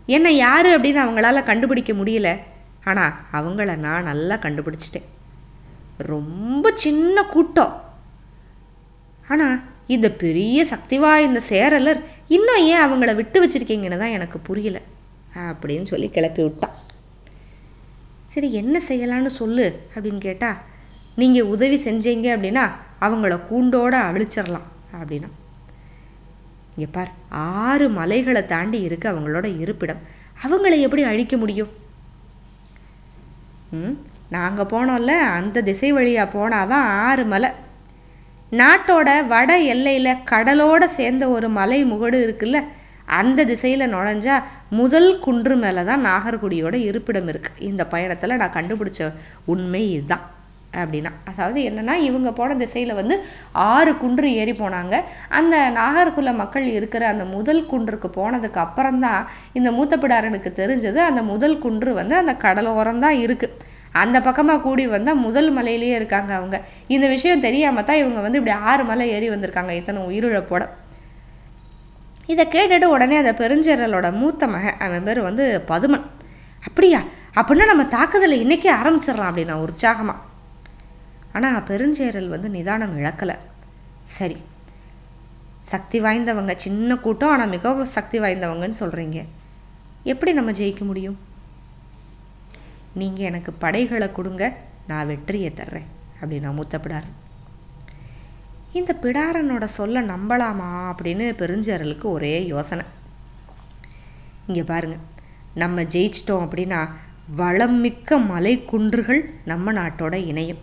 என்ன 0.07 0.31
யார் 0.31 0.67
அப்படின்னு 0.67 1.01
அவங்களால 1.05 1.45
கண்டுபிடிக்க 1.45 1.93
முடியல. 1.93 2.39
ஆனால் 2.85 3.15
அவங்கள 3.33 3.77
நான் 3.77 4.03
நல்லா 4.03 4.37
கண்டுபிடிச்சிட்டேன். 4.37 5.09
ரொம்ப 5.97 6.73
சின்ன 6.75 7.23
கூட்டம். 7.23 7.83
ஆனால் 9.29 9.63
இந்த 9.87 10.11
பெரிய 10.11 10.65
சக்தி 10.65 10.97
இந்த 10.97 11.41
சேரலர் 11.49 12.05
இன்னும் 12.29 12.63
ஏன் 12.63 12.85
அவங்கள 12.87 13.15
விட்டு 13.15 13.47
வச்சுருக்கீங்கன்னு 13.47 13.99
தான் 13.99 14.17
எனக்கு 14.19 14.41
புரியலை. 14.49 14.81
அப்படின்னு 15.35 15.87
சொல்லி 15.93 16.09
கிளப்பி 16.11 16.43
விட்டான். 16.43 16.77
சரி 18.35 18.49
என்ன 18.53 18.81
செய்யலான்னு 18.89 19.31
சொல்லு 19.41 19.67
அப்படின்னு 19.95 20.19
கேட்டால் 20.19 20.59
நீங்கள் 21.21 21.51
உதவி 21.55 21.79
செஞ்சீங்க 21.85 22.27
அப்படின்னா 22.35 22.65
அவங்கள 23.07 23.35
கூண்டோட 23.51 23.95
அழிச்சிடலாம் 24.09 24.69
அப்படின்னா. 24.99 25.31
இங்கே 26.75 26.89
பார் 26.97 27.13
ஆறு 27.31 27.87
மலைகளை 27.99 28.43
தாண்டி 28.47 28.81
இருக்கு 28.81 29.07
அவங்களோட 29.13 29.47
இருப்பிடம். 29.63 30.03
அவங்கள 30.45 30.75
எப்படி 30.87 31.03
அழிக்க 31.13 31.37
முடியும்? 31.37 31.73
ம் 33.79 33.97
நாங்கள் 34.37 34.71
போனோம்ல 34.73 35.15
அந்த 35.39 35.63
திசை 35.63 35.91
வழியாக 35.93 36.33
போனால் 36.35 36.71
தான் 36.73 36.87
ஆறு 37.07 37.25
மலை. 37.33 37.51
நாட்டோட 38.61 39.09
வட 39.33 39.51
எல்லையில் 39.73 40.23
கடலோடு 40.33 40.87
சேர்ந்த 40.99 41.25
ஒரு 41.29 41.49
மலை 41.59 41.81
முகடு 41.85 42.19
இருக்குல்ல 42.27 42.61
அந்த 43.19 43.45
திசையில் 43.51 43.93
நுழைஞ்சா 43.95 44.37
முதல் 44.79 45.11
குன்று 45.27 45.55
மேலே 45.63 45.83
தான் 45.91 46.05
நாகர்குடியோட 46.07 46.75
இருப்பிடம் 46.89 47.29
இருக்குது 47.33 47.63
இந்த 47.71 47.83
பயணத்தில் 47.93 48.41
நான் 48.43 48.57
கண்டுபிடிச்ச 48.57 49.13
உண்மை 49.53 49.83
இதுதான். 49.93 50.25
அப்படின்னா 50.81 51.11
அதாவது 51.31 51.59
என்னென்னா 51.69 51.95
இவங்க 52.07 52.31
போன 52.39 52.57
திசையில் 52.63 52.99
வந்து 52.99 53.15
ஆறு 53.75 53.93
குன்று 54.03 54.29
ஏறி 54.41 54.53
போனாங்க. 54.53 54.95
அந்த 55.39 55.57
நாகர்குல 55.79 56.33
மக்கள் 56.41 56.67
இருக்கிற 56.79 57.03
அந்த 57.13 57.25
முதல் 57.37 57.63
குன்றுக்கு 57.71 58.09
போனதுக்கு 58.19 58.61
அப்புறம்தான் 58.65 59.23
இந்த 59.59 59.71
மூத்தப்பிடாரனுக்கு 59.77 60.53
தெரிஞ்சது 60.61 61.01
அந்த 61.09 61.23
முதல் 61.33 61.57
குன்று 61.65 61.93
வந்து 62.01 62.17
அந்த 62.23 62.35
கடலோரம் 62.45 63.03
தான் 63.07 63.19
இருக்குது 63.25 63.67
அந்த 64.03 64.17
பக்கமாக 64.27 64.63
கூடி 64.67 64.87
வந்தால் 64.87 65.23
முதல் 65.27 65.51
மலையிலேயே 65.59 65.95
இருக்காங்க 66.01 66.33
அவங்க. 66.39 66.57
இந்த 66.95 67.07
விஷயம் 67.15 67.45
தெரியாமல் 67.47 67.87
தான் 67.91 68.01
இவங்க 68.03 68.21
வந்து 68.27 68.41
இப்படி 68.41 68.57
ஆறு 68.71 68.85
மலை 68.91 69.07
ஏறி 69.15 69.31
வந்திருக்காங்க 69.35 69.73
இத்தனை 69.81 70.03
உயிரிழப்போட. 70.11 70.65
இதை 72.33 72.45
கேட்டுட்டு 72.55 72.87
உடனே 72.95 73.17
அந்த 73.23 73.33
பெருஞ்சேரலோட 73.41 74.09
மூத்த 74.21 74.47
மகன் 74.55 74.81
அவன் 74.87 75.07
பேர் 75.07 75.21
வந்து 75.29 75.45
பதுமன். 75.71 76.07
அப்படியா? 76.67 77.01
அப்படின்னா 77.41 77.67
நம்ம 77.71 77.85
தாக்குதலை 77.97 78.37
இன்றைக்கே 78.45 78.71
ஆரம்பிச்சிடலாம் 78.81 79.31
அப்படின்னா 79.31 79.57
உற்சாகமாக 79.65 80.25
ஆனால் 81.37 81.65
பெருஞ்சேரல் 81.71 82.33
வந்து 82.35 82.49
நிதானம் 82.57 82.95
இழக்கலை. 82.99 83.37
சரி 84.17 84.39
சக்தி 85.73 85.99
வாய்ந்தவங்க 86.05 86.53
சின்ன 86.65 86.97
கூட்டம் 87.05 87.33
ஆனால் 87.35 87.53
மிகவும் 87.55 87.93
சக்தி 87.97 88.19
வாய்ந்தவங்கன்னு 88.25 88.81
சொல்கிறீங்க 88.83 89.19
எப்படி 90.13 90.33
நம்ம 90.39 90.51
ஜெயிக்க 90.51 90.83
முடியும்? 90.91 91.19
நீங்கள் 93.01 93.29
எனக்கு 93.31 93.53
படைகளை 93.65 94.09
கொடுங்க 94.19 94.45
நான் 94.91 95.09
வெற்றியை 95.13 95.51
தர்றேன் 95.61 95.89
அப்படின்னு 96.21 96.55
மூத்தப்படாரு. 96.59 97.09
இந்த 98.73 98.95
பிடாரனோட 99.03 99.65
சொல்ல 99.65 100.03
நம்பலாமா 100.03 100.71
அப்படின்னு 100.91 101.27
பெருஞ்சேரலுக்கு 101.39 102.03
ஒரே 102.03 102.47
யோசனை. 102.47 102.85
இங்கே 104.47 104.63
பாருங்கள் 104.63 105.05
நம்ம 105.55 105.83
ஜெயிச்சிட்டோம் 105.83 106.45
அப்படின்னா 106.47 106.89
வளம் 107.37 107.81
மிக்க 107.81 108.19
மலை 108.19 108.65
குன்றுகள் 108.65 109.31
நம்ம 109.45 109.73
நாட்டோட 109.73 110.15
இணையும். 110.27 110.59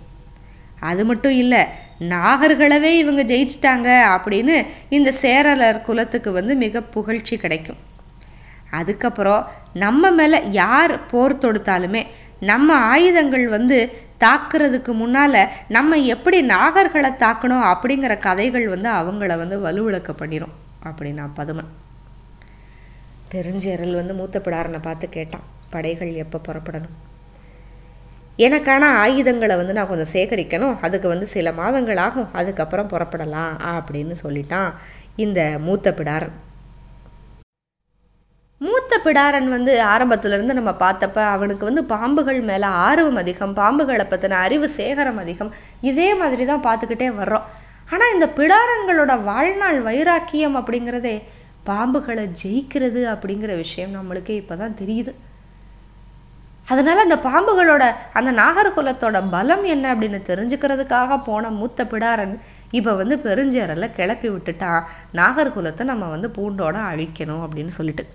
அது 0.79 1.05
மட்டும் 1.05 1.31
இல்லை 1.31 1.65
நாகர்களவே 1.99 2.91
இவங்க 2.97 3.23
ஜெயிச்சிட்டாங்க 3.23 3.89
அப்படின்னு 4.15 4.65
இந்த 4.89 5.13
சேரலர் 5.21 5.81
குலத்துக்கு 5.81 6.31
வந்து 6.31 6.55
மிக 6.55 6.81
புகழ்ச்சி 6.81 7.37
கிடைக்கும். 7.37 7.77
அதுக்கப்புறம் 8.71 9.47
நம்ம 9.73 10.11
மேலே 10.11 10.39
யார் 10.51 11.05
போர் 11.05 11.37
தொடுத்தாலுமே 11.37 12.05
நம்ம 12.39 12.75
ஆயுதங்கள் 12.75 13.47
வந்து 13.47 13.97
தாக்குறதுக்கு 14.19 14.91
முன்னால் 14.91 15.49
நம்ம 15.67 15.97
எப்படி 15.97 16.47
நாகர்களை 16.47 17.11
தாக்கணும் 17.23 17.65
அப்படிங்கிற 17.71 18.19
கதைகள் 18.19 18.67
வந்து 18.67 18.89
அவங்கள 18.89 19.37
வந்து 19.37 19.57
வலுவிளக்க 19.65 20.11
பண்ணிடும் 20.11 20.53
அப்படின்னா 20.83 21.25
பதுமன். 21.35 21.71
பெருஞ்சேரல் 23.31 23.93
வந்து 23.93 24.13
மூத்த 24.13 24.39
பிடாரனை 24.39 24.79
பார்த்து 24.81 25.09
கேட்டான் 25.09 25.45
படைகள் 25.69 26.13
எப்போ 26.13 26.39
புறப்படணும்? 26.47 26.95
எனக்கான 28.37 28.83
ஆயுதங்களை 29.01 29.55
வந்து 29.55 29.73
நான் 29.73 29.87
கொஞ்சம் 29.87 30.13
சேகரிக்கணும் 30.13 30.79
அதுக்கு 30.81 31.07
வந்து 31.07 31.27
சில 31.27 31.51
மாதங்கள் 31.51 31.97
ஆகும் 31.97 32.33
அதுக்கப்புறம் 32.33 32.89
புறப்படலாம் 32.89 33.53
அப்படின்னு 33.75 34.15
சொல்லிட்டான் 34.23 34.73
இந்த 35.15 35.59
மூத்த 35.59 35.91
பிடாரன் 35.91 36.35
மூத்த 38.61 38.99
பிடாரன் 39.05 39.49
வந்து 39.53 39.71
ஆரம்பத்துலேருந்து 39.93 40.53
நம்ம 40.57 40.71
பார்த்தப்ப 40.83 41.17
அவனுக்கு 41.35 41.63
வந்து 41.69 41.81
பாம்புகள் 41.91 42.39
மேலே 42.49 42.67
ஆர்வம் 42.87 43.19
அதிகம் 43.21 43.53
பாம்புகளை 43.59 44.05
பற்றின 44.11 44.39
அறிவு 44.45 44.67
சேகரம் 44.77 45.19
அதிகம். 45.23 45.51
இதே 45.89 46.07
மாதிரி 46.21 46.45
தான் 46.51 46.63
பார்த்துக்கிட்டே 46.67 47.09
வர்றோம். 47.19 47.45
ஆனால் 47.93 48.13
இந்த 48.15 48.27
பிடாரன்களோட 48.37 49.13
வாழ்நாள் 49.29 49.79
வைராக்கியம் 49.89 50.57
அப்படிங்கிறதே 50.61 51.15
பாம்புகளை 51.69 52.25
ஜெயிக்கிறது 52.41 53.03
அப்படிங்கிற 53.13 53.51
விஷயம் 53.63 53.95
நம்மளுக்கே 53.97 54.39
இப்போ 54.41 54.57
தான் 54.63 54.79
தெரியுது. 54.81 55.13
அதனால் 56.71 57.05
அந்த 57.05 57.17
பாம்புகளோட 57.29 57.83
அந்த 58.17 58.29
நாகர்குலத்தோட 58.41 59.17
பலம் 59.33 59.65
என்ன 59.73 59.85
அப்படின்னு 59.93 60.19
தெரிஞ்சுக்கிறதுக்காக 60.29 61.17
போன 61.29 61.49
மூத்த 61.59 61.83
பிடாரன் 61.91 62.35
இப்போ 62.79 62.91
வந்து 63.01 63.17
பெருஞ்சேரலை 63.25 63.89
கிளப்பி 63.99 64.29
விட்டுட்டான். 64.33 64.83
நாகர்குலத்தை 65.19 65.85
நம்ம 65.93 66.09
வந்து 66.17 66.29
பூண்டோட 66.37 66.77
அழிக்கணும் 66.91 67.43
அப்படின்னு 67.47 67.73
சொல்லிட்டு. 67.79 68.05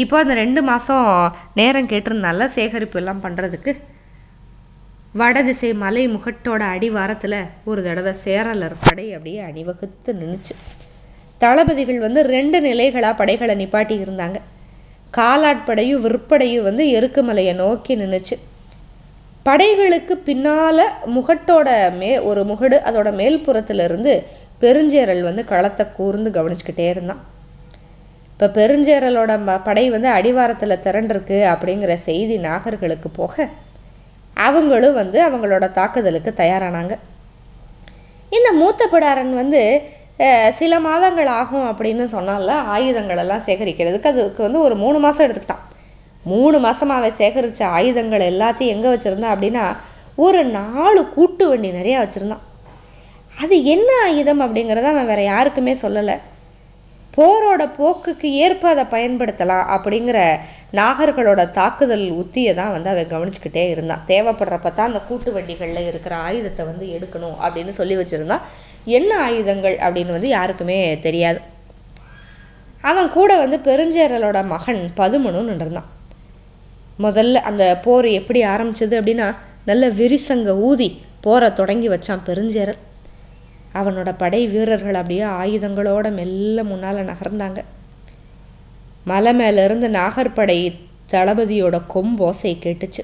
இப்போ 0.00 0.16
அந்த 0.22 0.34
ரெண்டு 0.34 0.60
மாதம் 0.68 1.08
நேரம் 1.58 1.88
கேட்டிருந்தால 1.90 2.44
சேகரிப்பு 2.54 2.98
எல்லாம் 3.00 3.24
பண்ணுறதுக்கு 3.24 3.72
வடதிசை 5.20 5.70
மலை 5.82 6.04
முகட்டோட 6.12 6.62
அடிவாரத்தில் 6.74 7.40
ஒரு 7.70 7.80
தடவை 7.86 8.12
சேரலர் 8.22 8.76
படை 8.84 9.04
அப்படியே 9.16 9.40
அணிவகுத்து 9.48 10.12
நின்றுச்சு 10.20 10.54
தளபதிகள் 11.40 11.98
வந்து 12.04 12.20
ரெண்டு 12.34 12.58
நிலைகளாக 12.66 13.14
படைகளை 13.20 13.54
நிப்பாட்டி 13.62 13.96
இருந்தாங்க. 14.04 14.38
காலாட்படையும் 15.18 16.02
விற்படையும் 16.04 16.66
வந்து 16.68 16.84
எருக்குமலையை 16.98 17.54
நோக்கி 17.62 17.94
நின்றுச்சு 18.02 18.36
படைகளுக்கு 19.46 20.14
பின்னால் 20.28 20.84
முகட்டோட 21.16 21.68
மே 22.00 22.10
ஒரு 22.30 22.42
முகடு 22.50 22.76
அதோட 22.88 23.08
மேல்புறத்துலேருந்து 23.20 24.14
பெருஞ்சேரல் 24.62 25.22
வந்து 25.28 25.44
களத்தை 25.52 25.84
கூர்ந்து 25.98 26.30
கவனிச்சுக்கிட்டே 26.36 26.88
இருந்தான். 26.94 27.22
இப்போ 28.42 28.54
பெருஞ்சேரலோட 28.60 29.32
ம 29.46 29.50
படை 29.66 29.82
வந்து 29.94 30.08
அடிவாரத்தில் 30.14 30.74
திரண்டிருக்கு 30.84 31.36
அப்படிங்கிற 31.50 31.92
செய்தி 32.06 32.36
நாகர்களுக்கு 32.46 33.08
போக 33.18 33.44
அவங்களும் 34.46 34.96
வந்து 34.98 35.18
அவங்களோட 35.26 35.64
தாக்குதலுக்கு 35.76 36.30
தயாரானாங்க. 36.40 36.94
இந்த 38.36 38.48
மூத்த 38.60 38.88
பிடாரன் 38.94 39.30
வந்து 39.40 39.60
சில 40.58 40.80
மாதங்கள் 40.88 41.30
ஆகும் 41.36 41.68
அப்படின்னு 41.68 42.06
சொன்னால 42.16 42.56
ஆயுதங்களெல்லாம் 42.74 43.44
சேகரிக்கிறதுக்கு 43.46 44.10
அதுக்கு 44.12 44.42
வந்து 44.46 44.64
ஒரு 44.66 44.76
மூணு 44.82 44.98
மாதம் 45.04 45.26
எடுத்துக்கிட்டான். 45.26 45.62
மூணு 46.32 46.58
மாதமாகவே 46.66 47.12
சேகரித்த 47.20 47.70
ஆயுதங்கள் 47.78 48.26
எல்லாத்தையும் 48.32 48.74
எங்கே 48.76 48.90
வச்சுருந்தான் 48.94 49.36
அப்படின்னா 49.36 49.64
ஒரு 50.26 50.42
நாலு 50.58 51.02
கூட்டு 51.14 51.46
வண்டி 51.52 51.72
நிறையா 51.78 52.00
வச்சுருந்தான். 52.02 52.44
அது 53.44 53.54
என்ன 53.76 53.88
ஆயுதம் 54.08 54.44
அப்படிங்கிறத 54.46 54.92
அவன் 54.96 55.10
வேறு 55.12 55.30
யாருக்குமே 55.32 55.76
சொல்லலை. 55.84 56.18
போரோட 57.16 57.62
போக்குக்கு 57.78 58.28
ஏற்ப 58.44 58.68
அதை 58.68 58.84
பயன்படுத்தலாம் 58.84 59.66
அப்படிங்கிற 59.68 60.18
நாகர்களோட 60.72 61.50
தாக்குதல் 61.50 62.04
உத்தியை 62.10 62.54
தான் 62.54 62.70
வந்து 62.70 62.90
அவன் 62.90 63.10
கவனிச்சுக்கிட்டே 63.12 63.64
இருந்தான் 63.70 64.04
தேவைப்படுறப்ப 64.06 64.72
தான் 64.72 64.90
அந்த 64.90 65.00
கூட்டு 65.08 65.32
வண்டிகளில் 65.32 65.88
இருக்கிற 65.88 66.16
ஆயுதத்தை 66.16 66.64
வந்து 66.66 66.86
எடுக்கணும் 66.86 67.36
அப்படின்னு 67.44 67.68
சொல்லி 67.68 67.96
வச்சுருந்தான் 67.96 68.46
என்ன 68.84 69.10
ஆயுதங்கள் 69.16 69.76
அப்படின்னு 69.76 70.16
வந்து 70.16 70.28
யாருக்குமே 70.28 71.00
தெரியாது. 71.00 71.40
அவன் 72.80 73.10
கூட 73.10 73.32
வந்து 73.38 73.58
பெருஞ்சேரலோட 73.58 74.38
மகன் 74.46 74.82
பதுமனும் 74.96 75.50
இருந்தான் 75.54 75.90
முதல்ல 76.98 77.42
அந்த 77.50 77.64
போர் 77.84 78.08
எப்படி 78.20 78.44
ஆரம்பிச்சது 78.44 78.94
அப்படின்னா 79.00 79.28
நல்ல 79.64 79.88
விரிசங்க 79.88 80.56
ஊதி 80.70 80.88
போரை 81.20 81.52
தொடங்கி 81.52 81.88
வச்சான் 81.88 82.24
பெருஞ்சேரல். 82.26 82.80
அவனோட 83.80 84.10
படை 84.22 84.42
வீரர்கள் 84.54 85.00
அப்படியே 85.00 85.24
ஆயுதங்களோட 85.40 86.06
மெல்ல 86.18 86.64
முன்னால் 86.70 87.08
நகர்ந்தாங்க. 87.12 87.60
மலை 89.10 89.32
மேலேருந்து 89.40 89.88
நாகர்படை 89.98 90.60
தளபதியோட 91.12 91.76
கொம்போசை 91.94 92.52
கேட்டுச்சு. 92.64 93.02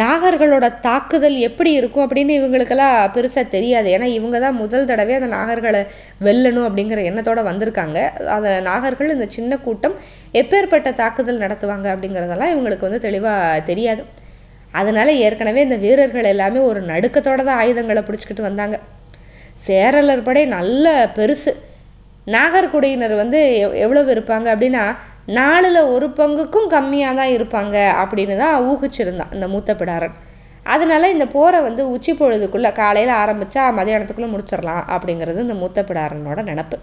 நாகர்களோட 0.00 0.66
தாக்குதல் 0.86 1.34
எப்படி 1.46 1.70
இருக்கும் 1.78 2.04
அப்படின்னு 2.04 2.32
இவங்களுக்கெல்லாம் 2.38 2.94
பெருசாக 3.16 3.52
தெரியாது. 3.54 3.88
ஏன்னா 3.94 4.06
இவங்க 4.18 4.36
தான் 4.44 4.58
முதல் 4.60 4.88
தடவை 4.90 5.14
அந்த 5.18 5.28
நாகர்களை 5.34 5.82
வெல்லணும் 6.26 6.66
அப்படிங்கிற 6.68 7.02
எண்ணத்தோடு 7.08 7.42
வந்திருக்காங்க. 7.50 7.98
அந்த 8.36 8.50
நாகர்கள் 8.68 9.14
இந்த 9.16 9.26
சின்ன 9.36 9.58
கூட்டம் 9.66 9.96
எப்பேற்பட்ட 10.40 10.92
தாக்குதல் 11.02 11.42
நடத்துவாங்க 11.44 11.88
அப்படிங்கிறதெல்லாம் 11.94 12.54
இவங்களுக்கு 12.54 12.88
வந்து 12.88 13.06
தெளிவாக 13.08 13.60
தெரியாது. 13.70 14.04
அதனால் 14.80 15.12
ஏற்கனவே 15.26 15.62
இந்த 15.66 15.76
வீரர்கள் 15.84 16.30
எல்லாமே 16.34 16.60
ஒரு 16.70 16.82
நடுக்கத்தோடு 16.90 17.44
தான் 17.48 17.60
ஆயுதங்களை 17.62 18.02
பிடிச்சிக்கிட்டு 18.08 18.48
வந்தாங்க. 18.48 18.78
சேரலர் 19.66 20.26
படை 20.26 20.42
நல்ல 20.56 20.86
பெருசு. 21.16 21.52
நாகர்குடியினர் 22.34 23.14
வந்து 23.22 23.38
எவ் 23.62 23.74
எவ்வளவு 23.84 24.12
இருப்பாங்க 24.14 24.46
அப்படின்னா 24.54 24.84
நாலில் 25.38 25.88
ஒரு 25.94 26.06
பங்குக்கும் 26.18 26.68
கம்மியாக 26.74 27.18
தான் 27.20 27.32
இருப்பாங்க 27.36 27.76
அப்படின்னு 28.02 28.36
தான் 28.42 28.56
ஊகிச்சிருந்தான் 28.68 29.34
இந்த 29.36 29.46
மூத்த 29.52 29.74
பிடாரன். 29.80 30.16
அதனால் 30.74 31.12
இந்த 31.12 31.26
போரை 31.34 31.60
வந்து 31.66 31.82
உச்சி 31.94 32.12
பொழுதுக்குள்ளே 32.12 32.70
காலையில் 32.80 33.12
ஆரம்பித்தா 33.22 33.62
மதியானத்துக்குள்ளே 33.78 34.30
முடிச்சிடலாம் 34.34 34.84
அப்படிங்கிறது 34.94 35.44
இந்த 35.46 35.56
மூத்த 35.62 35.82
பிடாரனோட 35.88 36.40
நினப்பு. 36.50 36.76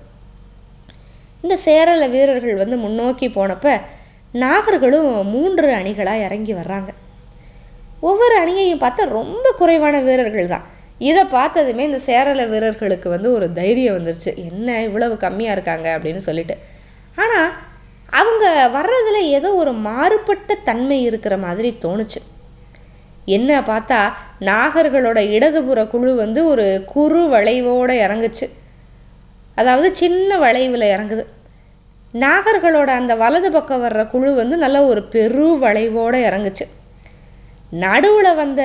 இந்த 1.43 1.55
சேரல 1.65 2.07
வீரர்கள் 2.15 2.61
வந்து 2.63 2.77
முன்னோக்கி 2.85 3.29
போனப்போ 3.37 3.73
நாகர்களும் 4.43 5.11
மூன்று 5.35 5.69
அணிகளாக 5.77 6.25
இறங்கி 6.27 6.53
வர்றாங்க. 6.53 6.89
ஒவ்வொரு 8.09 8.35
அணியையும் 8.41 8.83
பார்த்தா 8.83 9.05
ரொம்ப 9.19 9.45
குறைவான 9.61 9.95
வீரர்கள் 10.07 10.53
தான். 10.55 10.65
இதை 10.99 11.23
பார்த்ததுமே 11.25 11.83
இந்த 11.83 11.99
சேரல 12.05 12.49
வீரர்களுக்கு 12.49 13.09
வந்து 13.09 13.33
ஒரு 13.33 13.51
தைரியம் 13.51 13.97
வந்துருச்சு. 13.97 14.31
என்ன 14.49 14.83
இவ்வளவு 14.83 15.13
கம்மியாக 15.13 15.55
இருக்காங்க 15.57 15.87
அப்படின்னு 15.97 16.17
சொல்லிட்டு. 16.17 16.57
ஆனால் 17.15 17.49
அவங்க 18.21 18.69
வர்றதில் 18.73 19.29
ஏதோ 19.37 19.53
ஒரு 19.53 19.71
மாறுபட்ட 19.71 20.55
தன்மை 20.69 21.03
இருக்கிற 21.03 21.37
மாதிரி 21.37 21.77
தோணுச்சு. 21.85 22.21
என்ன 23.25 23.61
பார்த்தா 23.61 23.99
நாகர்களோட 24.39 25.19
இடதுபுற 25.35 25.87
குழு 25.87 26.15
வந்து 26.15 26.45
ஒரு 26.45 26.83
குறு 26.93 27.21
வளைவோடு 27.33 27.95
இறங்குச்சு. 28.05 28.47
அதாவது 29.55 29.95
சின்ன 29.95 30.37
வளைவில் 30.37 30.85
இறங்குது. 30.95 31.25
நாகர்களோட 32.13 32.89
அந்த 33.01 33.15
வலது 33.15 33.51
பக்கம் 33.51 33.83
வர்ற 33.83 34.07
குழு 34.07 34.33
வந்து 34.33 34.57
நல்ல 34.57 34.85
ஒரு 34.85 35.03
பெரு 35.03 35.47
வளைவோடு 35.61 36.19
இறங்குச்சு. 36.29 36.65
நடுவில் 37.71 38.35
வந்த 38.35 38.61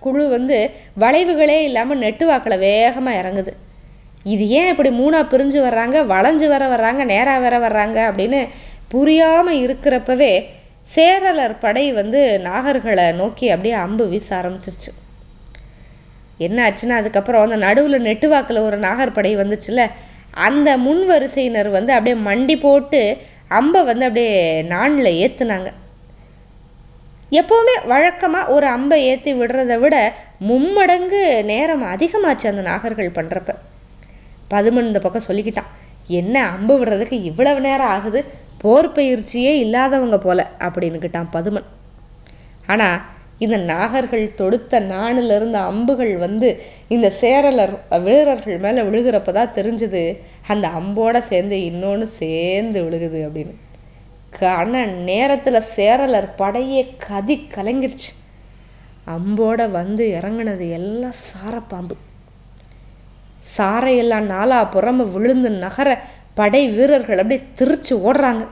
குழு 0.00 0.28
வந்து 0.28 0.58
வளைவுகளே 1.00 1.58
இல்லாமல் 1.68 2.02
நெட்டுவாக்கில் 2.02 2.62
வேகமாக 2.68 3.20
இறங்குது. 3.22 3.52
இது 4.24 4.48
ஏன் 4.48 4.70
இப்படி 4.72 4.90
மூணாக 4.90 5.30
பிரிஞ்சு 5.32 5.58
வர்றாங்க 5.68 6.06
வளைஞ்சு 6.06 6.48
வர 6.48 6.68
வர்றாங்க 6.68 7.04
நேராக 7.04 7.40
வர 7.40 7.58
வர்றாங்க 7.58 7.98
அப்படின்னு 8.10 8.40
புரியாமல் 8.88 9.60
இருக்கிறப்பவே 9.66 10.32
சேரலர் 10.94 11.58
படை 11.58 11.92
வந்து 11.92 12.40
நாகர்களை 12.48 13.12
நோக்கி 13.12 13.46
அப்படியே 13.50 13.74
அம்பு 13.74 14.08
வீச 14.08 14.28
ஆரம்பிச்சிருச்சு. 14.40 14.90
என்ன 16.38 16.70
ஆச்சுன்னா 16.70 16.96
அதுக்கப்புறம் 17.00 17.42
அந்த 17.42 17.56
நடுவில் 17.56 18.06
நெட்டுவாக்கில் 18.06 18.66
ஒரு 18.68 18.78
நாகர்படை 18.78 19.32
வந்துச்சுல 19.42 19.82
அந்த 20.46 20.76
முன் 20.76 21.06
வரிசையினர் 21.06 21.68
வந்து 21.68 21.92
அப்படியே 21.92 22.16
மண்டி 22.28 22.56
போட்டு 22.60 23.18
அம்பை 23.48 23.84
வந்து 23.84 24.04
அப்படியே 24.04 24.62
நாணில் 24.62 25.18
ஏற்றுனாங்க 25.20 25.70
எப்போவுமே 27.40 27.74
வழக்கமாக 27.92 28.52
ஒரு 28.54 28.66
அம்பை 28.76 28.98
ஏற்றி 29.10 29.32
விடுறத 29.40 29.74
விட 29.82 29.96
மும்மடங்கு 30.48 31.22
நேரம் 31.52 31.84
அதிகமாச்சு 31.94 32.46
அந்த 32.50 32.62
நாகர்கள் 32.70 33.16
பண்ணுறப்ப 33.18 33.52
பதுமன் 34.52 34.88
இந்த 34.90 35.00
பக்கம் 35.04 35.26
சொல்லிக்கிட்டான் 35.28 35.70
என்ன 36.18 36.36
அம்பு 36.54 36.74
விடுறதுக்கு 36.80 37.16
இவ்வளவு 37.30 37.60
நேரம் 37.66 37.92
ஆகுது? 37.96 38.20
போர் 38.62 38.88
பயிற்சியே 38.96 39.52
இல்லாதவங்க 39.64 40.16
போல 40.18 40.40
அப்படின்னுக்கிட்டான் 40.66 41.32
பதுமன். 41.36 41.66
ஆனால் 42.72 42.98
இந்த 43.44 43.56
நாகர்கள் 43.72 44.24
தொடுத்த 44.40 44.80
நாணிலிருந்து 44.92 45.58
அம்புகள் 45.70 46.12
வந்து 46.26 46.48
இந்த 46.94 47.08
சேரலர் 47.20 47.74
வீரர்கள் 48.06 48.62
மேலே 48.66 48.82
விழுகிறப்ப 48.88 49.32
தான் 49.38 49.54
தெரிஞ்சுது 49.58 50.02
அந்த 50.52 50.66
அம்போடு 50.80 51.22
சேர்ந்து 51.30 51.58
இன்னொன்று 51.70 52.06
சேர்ந்து 52.20 52.80
விழுகுது 52.86 53.20
அப்படின்னு. 53.26 53.54
கன 54.40 54.84
நேரத்தில் 55.08 55.66
சேரலர் 55.76 56.28
படையே 56.36 56.82
கதி 57.06 57.36
கலங்கிருச்சு. 57.56 58.10
அம்போட 59.14 59.70
வந்து 59.70 60.04
இறங்கினது 60.18 60.66
எல்லாம் 60.70 61.16
சாரப்பாம்பு. 61.30 61.96
சாரையெல்லாம் 63.56 64.28
நாலா 64.34 64.58
புறம 64.74 65.06
விழுந்து 65.12 65.50
நகர 65.64 65.88
படை 66.34 66.68
வீரர்கள் 66.68 67.18
அப்படியே 67.18 67.40
திருச்சு 67.58 67.94
ஓடுறாங்க. 68.06 68.44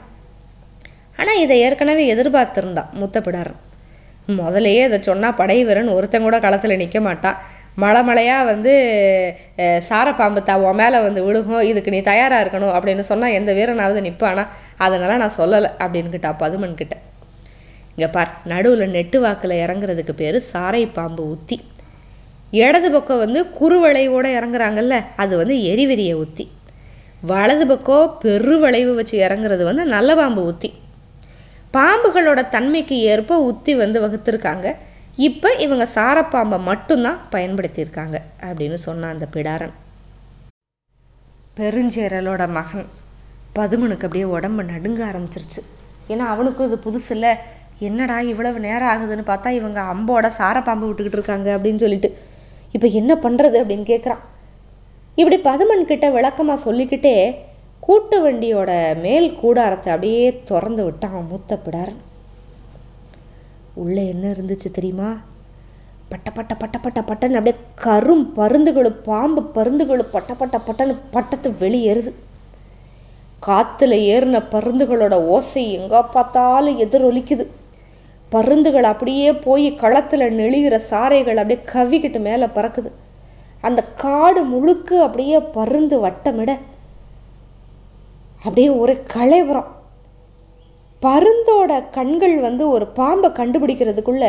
ஆனால் 1.17 1.41
இதை 1.45 1.61
ஏற்கனவே 1.61 2.05
எதிர்பார்த்துருந்தான் 2.15 2.93
மூத்த 2.93 3.21
பிடாரன். 3.21 3.61
முதலையே 4.29 4.83
இதை 4.85 4.99
சொன்னால் 5.03 5.35
படை 5.35 5.65
வீரன் 5.65 5.89
ஒருத்தன் 5.89 6.27
கூட 6.27 6.37
களத்தில் 6.41 6.77
நிற்க 6.77 7.01
மாட்டான் 7.01 7.39
மழை 7.81 8.01
மழையாக 8.09 8.49
வந்து 8.51 8.73
சாரப்பாம்பு 9.89 10.41
தா 10.49 10.55
உன் 10.65 10.79
மேலே 10.81 10.99
வந்து 11.07 11.21
விழுகும் 11.27 11.67
இதுக்கு 11.69 11.95
நீ 11.95 12.01
தயாராக 12.09 12.43
இருக்கணும் 12.45 12.75
அப்படின்னு 12.77 13.05
சொன்னால் 13.11 13.37
எந்த 13.39 13.51
வீரனாவது 13.59 14.01
நிற்பானா 14.07 14.45
அதனால் 14.87 15.21
நான் 15.23 15.39
சொல்லலை 15.39 15.71
அப்படின்னுக்கிட்டா 15.85 16.33
பதுமன் 16.43 16.79
கிட்ட. 16.81 16.95
இங்கே 17.95 18.09
பார் 18.17 18.33
நடுவில் 18.53 18.93
நெட்டு 18.97 19.19
வாக்கில் 19.25 19.55
இறங்குறதுக்கு 19.65 20.15
பேர் 20.21 20.39
சாரை 20.53 20.83
பாம்பு 20.99 21.25
உத்தி. 21.35 21.59
இடது 22.65 22.89
பக்கம் 22.95 23.23
வந்து 23.25 23.41
குறுவளைவோடு 23.59 24.31
இறங்குறாங்கல்ல 24.39 24.95
அது 25.23 25.35
வந்து 25.41 25.57
எரிவெறிய 25.73 26.13
உத்தி. 26.25 26.45
வலது 27.31 27.65
பக்கம் 27.73 28.15
பெருவளைவு 28.23 28.95
வச்சு 29.01 29.17
இறங்குறது 29.27 29.65
வந்து 29.71 29.85
நல்ல 29.97 30.15
பாம்பு 30.21 30.43
உத்தி. 30.53 30.71
பாம்புகளோட 31.77 32.41
தன்மைக்கு 32.55 32.97
ஏற்ப 33.13 33.39
உத்தி 33.51 33.75
வந்து 33.83 33.99
வகுத்துருக்காங்க. 34.05 34.69
இப்போ 35.19 35.49
இவங்க 35.65 35.85
சாரப்பாம்பை 35.95 36.59
மட்டும்தான் 36.69 37.19
பயன்படுத்தியிருக்காங்க 37.33 38.17
அப்படின்னு 38.47 38.79
சொன்னான் 38.85 39.15
அந்த 39.15 39.27
பிடாரன். 39.35 39.75
பெருஞ்சேரலோட 41.59 42.43
மகன் 42.59 42.87
பதுமனுக்கு 43.57 44.07
அப்படியே 44.07 44.27
உடம்பு 44.37 44.63
நடுங்க 44.71 45.01
ஆரம்பிச்சிருச்சு. 45.09 45.63
ஏன்னா 46.13 46.27
அவனுக்கும் 46.35 46.69
இது 46.69 46.77
புதுசு 46.87 47.11
இல்லை 47.17 47.33
என்னடா 47.89 48.17
இவ்வளவு 48.31 48.59
நேரம் 48.67 48.91
ஆகுதுன்னு 48.93 49.25
பார்த்தா 49.31 49.51
இவங்க 49.59 49.81
அம்போட 49.93 50.27
சாரப்பாம்பு 50.39 50.89
விட்டுக்கிட்டு 50.89 51.19
இருக்காங்க 51.19 51.49
அப்படின்னு 51.57 51.83
சொல்லிட்டு. 51.85 52.11
இப்போ 52.77 52.89
என்ன 53.01 53.13
பண்ணுறது 53.25 53.57
அப்படின்னு 53.63 53.87
கேட்குறான் 53.93 54.23
இப்படி 55.15 55.39
பதுமன் 55.51 55.91
கிட்ட 55.91 56.11
விளக்கமாக 56.11 56.65
சொல்லிக்கிட்டே 56.67 57.17
கூட்டு 57.81 58.19
வண்டியோட 58.25 58.71
மேல் 59.05 59.29
கூடாரத்தை 59.43 59.91
அப்படியே 59.95 60.25
திறந்து 60.51 60.85
விட்டான் 60.85 61.29
மூத்த 61.31 61.59
பிடாரன். 61.65 62.01
உள்ளே 63.75 64.09
என்ன 64.09 64.31
இருந்துச்சு 64.31 64.71
தெரியுமா? 64.73 65.17
பட்ட 66.09 66.31
பட்ட 66.31 66.55
பட்ட 66.55 66.79
பட்ட 66.79 67.01
பட்டன்னு 67.01 67.41
அப்படியே 67.41 67.57
கரும் 67.85 68.27
பருந்துகளும் 68.37 69.03
பாம்பு 69.03 69.51
பருந்துகளும் 69.55 70.13
பட்ட 70.13 70.35
பட்ட 70.35 70.61
பட்டன்னு 70.67 71.01
பட்டத்து 71.11 71.51
வெளியேறுது 71.51 72.13
காற்றுல 73.47 73.95
ஏறின 74.13 74.43
பருந்துகளோட 74.51 75.13
ஓசை 75.13 75.73
எங்கே 75.73 76.01
பார்த்தாலும் 76.01 76.79
எதிரொலிக்குது. 76.79 77.47
பருந்துகள் 78.29 78.85
அப்படியே 78.85 79.33
போய் 79.33 79.75
களத்தில் 79.75 80.39
நெளிகிற 80.39 80.81
சாரைகள் 80.91 81.41
அப்படியே 81.43 81.61
கவிக்கிட்டு 81.73 82.21
மேலே 82.21 82.47
பறக்குது. 82.47 82.91
அந்த 83.61 83.83
காடு 83.83 84.45
முழுக்க 84.45 85.03
அப்படியே 85.03 85.41
பருந்து 85.41 86.07
வட்டமிட 86.07 86.59
அப்படியே 88.39 88.69
ஒரு 88.69 89.03
களைவரம் 89.15 89.71
பருந்தோட 91.03 91.73
கண்கள் 91.91 92.37
வந்து 92.41 92.69
ஒரு 92.69 92.87
பாம்பை 92.87 93.31
கண்டுபிடிக்கிறதுக்குள்ள 93.31 94.27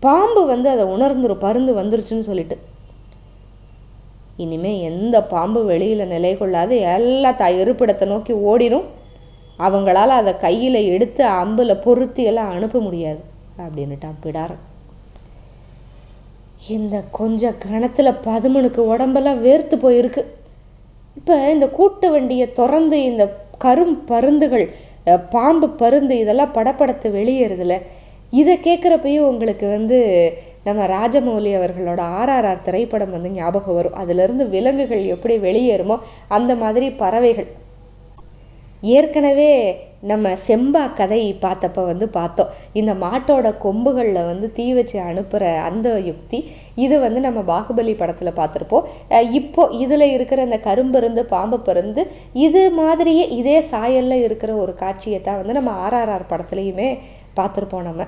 பாம்பு 0.00 0.46
வந்து 0.46 0.68
அதை 0.68 0.84
உணர்ந்துரும் 0.84 1.44
பருந்து 1.46 1.72
வந்துருச்சுன்னு 1.80 2.28
சொல்லிட்டு. 2.30 2.56
இனிமே 4.36 4.72
எந்த 4.80 5.16
பாம்பு 5.22 5.64
வெளியில் 5.64 6.06
நிலை 6.06 6.36
கொள்ளாது 6.36 6.74
எல்லா 6.78 7.30
இருப்பிடத்தை 7.60 8.06
நோக்கி 8.06 8.32
ஓடிடும் 8.50 8.86
அவங்களால 9.58 10.16
அதை 10.20 10.36
கையில் 10.36 10.80
எடுத்து 10.94 11.24
அம்பில் 11.26 11.80
பொருத்தி 11.80 12.22
எல்லாம் 12.22 12.50
அனுப்ப 12.50 12.80
முடியாது 12.80 13.20
அப்படின்னுட்டான் 13.58 14.20
பிடாரன். 14.24 14.64
இந்த 16.68 16.96
கொஞ்ச 17.10 17.52
கணத்தில் 17.52 18.20
பதுமனுக்கு 18.24 18.80
உடம்பெல்லாம் 18.92 19.44
வேர்த்து 19.44 19.76
போயிருக்கு. 19.82 20.22
இப்போ 21.16 21.50
இந்த 21.52 21.68
கூட்டு 21.68 22.10
வண்டியை 22.10 22.46
திறந்து 22.52 23.02
இந்த 23.02 23.24
கரும் 23.64 23.96
பருந்துகள் 24.06 24.66
பாம்பு 25.30 25.68
பருந்து 25.68 26.18
இதெல்லாம் 26.18 26.54
படப்படத்து 26.54 27.08
வெளியேறுதுல. 27.10 27.76
இதை 28.30 28.58
கேட்குறப்பையும் 28.58 29.28
உங்களுக்கு 29.32 29.66
வந்து 29.68 29.98
நம்ம 30.64 30.86
ராஜமௌலி 30.86 31.50
அவர்களோட 31.56 32.00
ஆர்ஆர்ஆர் 32.20 32.62
திரைப்படம் 32.62 33.10
வந்து 33.10 33.30
ஞாபகம் 33.30 33.74
வரும். 33.74 33.94
அதிலிருந்து 33.94 34.48
விலங்குகள் 34.48 35.04
எப்படி 35.04 35.36
வெளியேறுமோ 35.38 35.98
அந்த 36.28 36.54
மாதிரி 36.54 36.90
பறவைகள். 36.90 37.46
ஏற்கனவே 38.96 39.50
நம்ம 40.10 40.32
செம்பா 40.46 40.82
கதை 40.98 41.20
பார்த்தப்ப 41.44 41.84
வந்து 41.88 42.06
பார்த்தோம். 42.16 42.50
இந்த 42.80 42.92
மாட்டோட 43.04 43.48
கொம்புகளில் 43.64 44.28
வந்து 44.28 44.46
தீ 44.56 44.66
வச்சு 44.76 44.96
அனுப்புகிற 45.06 45.44
அந்த 45.68 45.88
யுக்தி 46.08 46.38
இது 46.84 46.96
வந்து 47.04 47.20
நம்ம 47.24 47.40
பாகுபலி 47.52 47.94
படத்தில் 48.02 48.38
பார்த்துருப்போம். 48.38 48.86
இப்போ 49.38 49.62
இதில் 49.84 50.06
இருக்கிற 50.16 50.42
இந்த 50.48 50.58
கரும்பருந்து 50.68 51.24
பாம்பு 51.34 51.58
பருந்து 51.68 52.04
இது 52.46 52.62
மாதிரியே 52.80 53.24
இதே 53.38 53.56
சாயலில் 53.72 54.24
இருக்கிற 54.26 54.52
ஒரு 54.64 54.74
காட்சியை 54.82 55.18
தான் 55.28 55.40
வந்து 55.40 55.58
நம்ம 55.58 55.72
ஆர்ஆர்ஆர் 55.86 56.30
படத்துலையுமே 56.32 56.88
பார்த்துருப்போம் 57.38 57.88
நம்ம. 57.88 58.06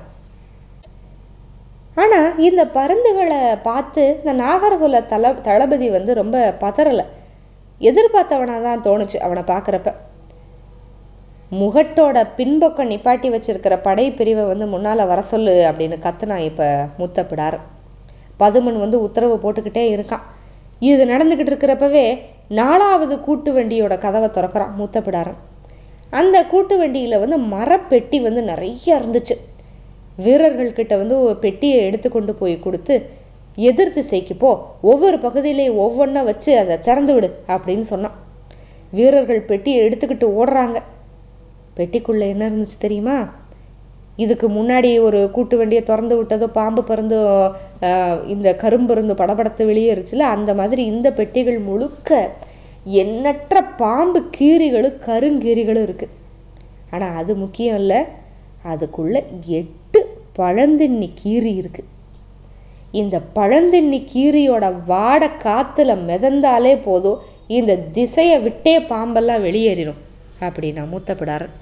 ஆனால் 2.02 2.36
இந்த 2.48 2.62
பருந்துகளை 2.76 3.40
பார்த்து 3.68 4.04
இந்த 4.20 4.34
நாகர்குல 4.44 5.00
தள 5.12 5.32
தளபதி 5.48 5.88
வந்து 5.96 6.14
ரொம்ப 6.20 6.36
பதறலை. 6.62 7.06
எதிர்பார்த்தவனாக 7.80 8.62
தான் 8.68 8.86
தோணுச்சு 8.86 9.18
அவனை 9.26 9.42
பார்க்குறப்ப. 9.50 9.90
முகட்டோட 11.58 12.16
பின்பக்கம் 12.38 12.90
நிப்பாட்டி 12.90 13.28
வச்சிருக்கிற 13.34 13.74
படை 13.82 14.04
பிரிவை 14.18 14.44
வந்து 14.50 14.66
முன்னால் 14.72 15.08
வர 15.10 15.20
சொல்லு 15.30 15.54
அப்படின்னு 15.70 15.96
கத்துனா 16.04 16.36
இப்போ 16.48 16.66
முத்தப்பிடார். 16.98 17.56
பதுமன் 18.40 18.78
வந்து 18.82 18.98
உத்தரவு 19.06 19.36
போட்டுக்கிட்டே 19.44 19.84
இருக்கான். 19.94 20.24
இது 20.90 21.02
நடந்துக்கிட்டு 21.12 21.52
இருக்கிறப்பவே 21.52 22.04
நாலாவது 22.58 23.14
கூட்டு 23.20 23.50
வண்டியோட 23.56 23.94
கதவை 24.04 24.28
திறக்கிறான் 24.36 24.76
மூத்தப்பிடாரன் 24.80 25.40
அந்த 26.20 26.36
கூட்டு 26.52 26.76
வண்டியில் 26.78 27.22
வந்து 27.22 27.38
மரப்பெட்டி 27.54 28.20
வந்து 28.26 28.42
நிறைய 28.42 29.00
இருந்துச்சு. 29.00 29.36
வீரர்கள்கிட்ட 30.24 30.94
வந்து 31.02 31.16
பெட்டியை 31.44 31.80
எடுத்து 31.88 32.08
கொண்டு 32.10 32.32
போய் 32.34 32.56
கொடுத்து 32.66 32.94
எதிர் 33.68 33.94
திசைக்கு 33.98 34.34
போ. 34.34 34.50
ஒவ்வொரு 34.92 35.16
பகுதியிலையும் 35.26 35.82
ஒவ்வொன்றா 35.84 36.24
வச்சு 36.30 36.50
அதை 36.58 36.80
திறந்து 36.80 37.14
விடு 37.14 37.30
அப்படின்னு 37.48 37.86
சொன்னான். 37.92 38.16
வீரர்கள் 38.98 39.48
பெட்டியை 39.52 39.80
எடுத்துக்கிட்டு 39.88 40.28
ஓடுறாங்க. 40.40 40.78
பெட்டிக்குள்ளே 41.80 42.28
என்ன 42.34 42.48
இருந்துச்சு 42.50 42.78
தெரியுமா? 42.86 43.18
இதுக்கு 44.22 44.46
முன்னாடி 44.56 44.88
ஒரு 45.06 45.18
கூட்டு 45.34 45.54
வண்டியை 45.58 45.82
திறந்து 45.90 46.14
விட்டதோ 46.20 46.46
பாம்பு 46.56 46.82
பறந்து 46.88 47.18
இந்த 48.32 48.48
கரும்பருந்து 48.62 49.14
படபடத்து 49.20 49.62
வெளியேறுச்சுல 49.70 50.26
அந்த 50.36 50.50
மாதிரி 50.58 50.82
இந்த 50.94 51.08
பெட்டிகள் 51.18 51.58
முழுக்க 51.68 52.18
எண்ணற்ற 53.02 53.62
பாம்பு 53.82 54.20
கீரிகளும் 54.36 54.98
கருங்கீரிகளும் 55.06 55.86
இருக்குது 55.86 56.16
ஆனால் 56.94 57.16
அது 57.20 57.32
முக்கியம் 57.44 57.78
இல்லை. 57.82 58.00
அதுக்குள்ளே 58.72 59.20
எட்டு 59.60 60.00
பழந்தின்னி 60.38 61.08
கீரி 61.22 61.52
இருக்குது 61.62 61.88
இந்த 63.00 63.16
பழந்தின்னி 63.36 63.98
கீரியோட 64.12 64.66
வாடை 64.92 65.28
காற்றுல 65.44 65.94
மிதந்தாலே 66.08 66.74
போதும். 66.88 67.20
இந்த 67.58 67.72
திசையை 67.96 68.38
விட்டே 68.46 68.74
பாம்பெல்லாம் 68.92 69.44
வெளியேறிடும் 69.48 70.00
அப்படின்னா 70.46 70.84
மூத்தப்பிடாரன். 70.92 71.54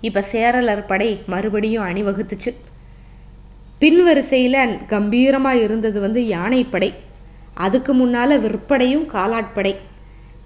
இப்போ 0.00 0.20
சேரலர் 0.32 0.82
படை 0.86 1.10
மறுபடியும் 1.26 1.86
அணிவகுத்துச்சு. 1.86 2.50
பின்வரிசையில் 3.82 4.62
கம்பீரமாக 4.86 5.62
இருந்தது 5.66 6.00
வந்து 6.00 6.20
யானைப்படை. 6.26 6.90
அதுக்கு 7.66 7.92
முன்னால் 7.94 8.42
விற்படையும் 8.44 9.06
காலாட்படை. 9.14 9.74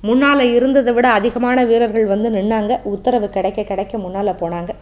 முன்னால் 0.09 0.45
இருந்ததை 0.57 0.93
விட 0.93 1.07
அதிகமான 1.11 1.59
வீரர்கள் 1.65 2.07
வந்து 2.07 2.31
நின்னாங்க. 2.31 2.73
உத்தரவு 2.95 3.29
கிடைக்க 3.37 3.63
கிடைக்க 3.63 3.99
முன்னால் 3.99 4.39
போனாங்க. 4.43 4.73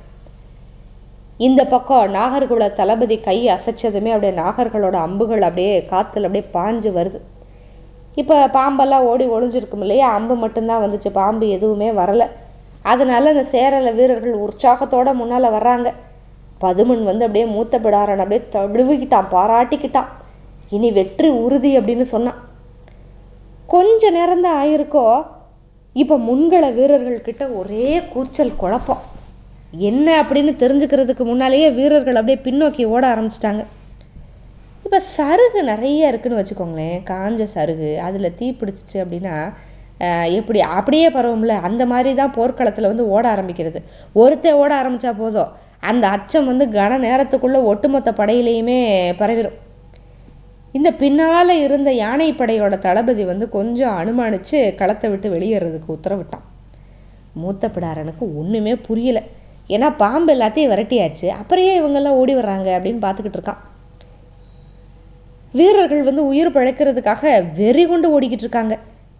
இந்த 1.38 1.64
பக்கம் 1.64 2.14
நாகர்குல 2.14 2.64
தளபதி 2.72 3.16
கை 3.20 3.36
அசைச்சதுமே 3.48 4.10
அப்படியே 4.14 4.34
நாகர்களோட 4.42 4.96
அம்புகள் 5.06 5.46
அப்படியே 5.48 5.72
காற்றுல 5.92 6.28
அப்படியே 6.28 6.46
பாஞ்சு 6.56 6.90
வருது. 6.98 7.20
இப்போ 8.14 8.36
பாம்பெல்லாம் 8.48 9.06
ஓடி 9.10 9.26
ஒளிஞ்சிருக்கும் 9.28 9.80
இல்லையா? 9.80 10.08
அம்பு 10.12 10.34
மட்டும்தான் 10.36 10.82
வந்துச்சு. 10.84 11.10
பாம்பு 11.12 11.48
எதுவுமே 11.48 11.90
வரலை. 11.90 12.26
அதனால் 12.90 13.30
அந்த 13.32 13.44
சேரல 13.54 13.90
வீரர்கள் 13.98 14.42
உற்சாகத்தோடு 14.44 15.12
முன்னால் 15.20 15.54
வர்றாங்க. 15.56 15.88
பதுமன் 16.64 17.04
வந்து 17.10 17.26
அப்படியே 17.26 17.46
மூத்த 17.52 17.78
பிடாரன் 17.84 18.22
அப்படியே 18.24 18.42
தழுவிக்கிட்டான் 18.54 19.32
பாராட்டிக்கிட்டான். 19.36 20.10
இனி 20.76 20.90
வெற்றி 20.98 21.28
உறுதி 21.44 21.70
அப்படின்னு 21.78 22.06
சொன்னான். 22.14 22.40
கொஞ்ச 23.72 24.10
நேரம்தான் 24.18 24.58
ஆயிருக்கோ 24.62 25.06
இப்போ 26.02 26.16
முன்கள 26.28 26.64
வீரர்கள்கிட்ட 26.78 27.44
ஒரே 27.60 27.88
கூச்சல் 28.12 28.58
குழப்பம். 28.62 29.02
என்ன 29.90 30.06
அப்படின்னு 30.22 30.52
தெரிஞ்சுக்கிறதுக்கு 30.62 31.24
முன்னாலேயே 31.30 31.68
வீரர்கள் 31.78 32.20
அப்படியே 32.20 32.38
பின்னோக்கி 32.46 32.84
ஓட 32.94 33.02
ஆரம்பிச்சிட்டாங்க. 33.14 33.62
இப்போ 34.84 34.98
சருகு 35.16 35.60
நிறைய 35.70 36.10
இருக்குதுன்னு 36.12 36.40
வச்சுக்கோங்களேன். 36.40 36.98
காஞ்ச 37.10 37.42
சருகு 37.54 37.90
அதில் 38.06 38.34
தீ 38.38 38.46
பிடிச்சிச்சு 38.60 38.96
அப்படின்னா 39.02 39.36
எப்படி 40.38 40.60
அப்படியே 40.60 41.08
பரவும்ல. 41.10 41.54
அந்த 41.68 41.86
மாதிரி 41.86 42.14
தான் 42.14 42.32
போர்க்களத்தில் 42.32 42.90
வந்து 42.92 43.08
ஓட 43.08 43.24
ஆரம்பிக்கிறது. 43.34 43.80
ஒருத்தன் 44.12 44.58
ஓட 44.62 44.82
ஆரம்பித்தா 44.82 45.12
போதும். 45.18 45.50
அந்த 45.90 46.04
அச்சம் 46.08 46.48
வந்து 46.50 46.64
கன 46.78 46.98
நேரத்துக்குள்ளே 47.08 47.60
ஒட்டுமொத்த 47.70 48.10
படையிலையுமே 48.16 48.78
பரவிடும் 49.20 49.58
இந்த 50.72 50.90
பின்னால் 50.92 51.54
இருந்த 51.62 51.90
யானைப்படையோட 51.90 52.74
தளபதி 52.78 53.24
வந்து 53.24 53.46
கொஞ்சம் 53.48 53.96
அனுமானித்து 54.00 54.74
களத்தை 54.74 55.10
விட்டு 55.10 55.28
வெளியேறதுக்கு 55.34 55.90
உத்தரவிட்டான். 55.96 56.44
மூத்த 57.32 57.68
பிடாரனுக்கு 57.68 58.24
ஒன்றுமே 58.40 58.72
புரியலை. 58.86 59.22
ஏன்னா 59.68 59.88
பாம்பு 59.96 60.30
எல்லாத்தையும் 60.34 60.70
விரட்டியாச்சு. 60.72 61.28
அப்புறம் 61.40 61.64
இவங்கெல்லாம் 61.80 62.18
ஓடி 62.20 62.34
வர்றாங்க 62.34 62.68
அப்படின்னு 62.76 63.02
பார்த்துக்கிட்டு 63.04 63.38
இருக்கான். 63.40 63.60
வீரர்கள் 65.58 66.02
வந்து 66.02 66.26
உயிர் 66.26 66.54
பிழைக்கிறதுக்காக 66.56 67.54
வெறி 67.56 67.84
கொண்டு 67.84 68.08
ஓடிக்கிட்டு 68.14 68.46
இருக்காங்க. 68.46 68.74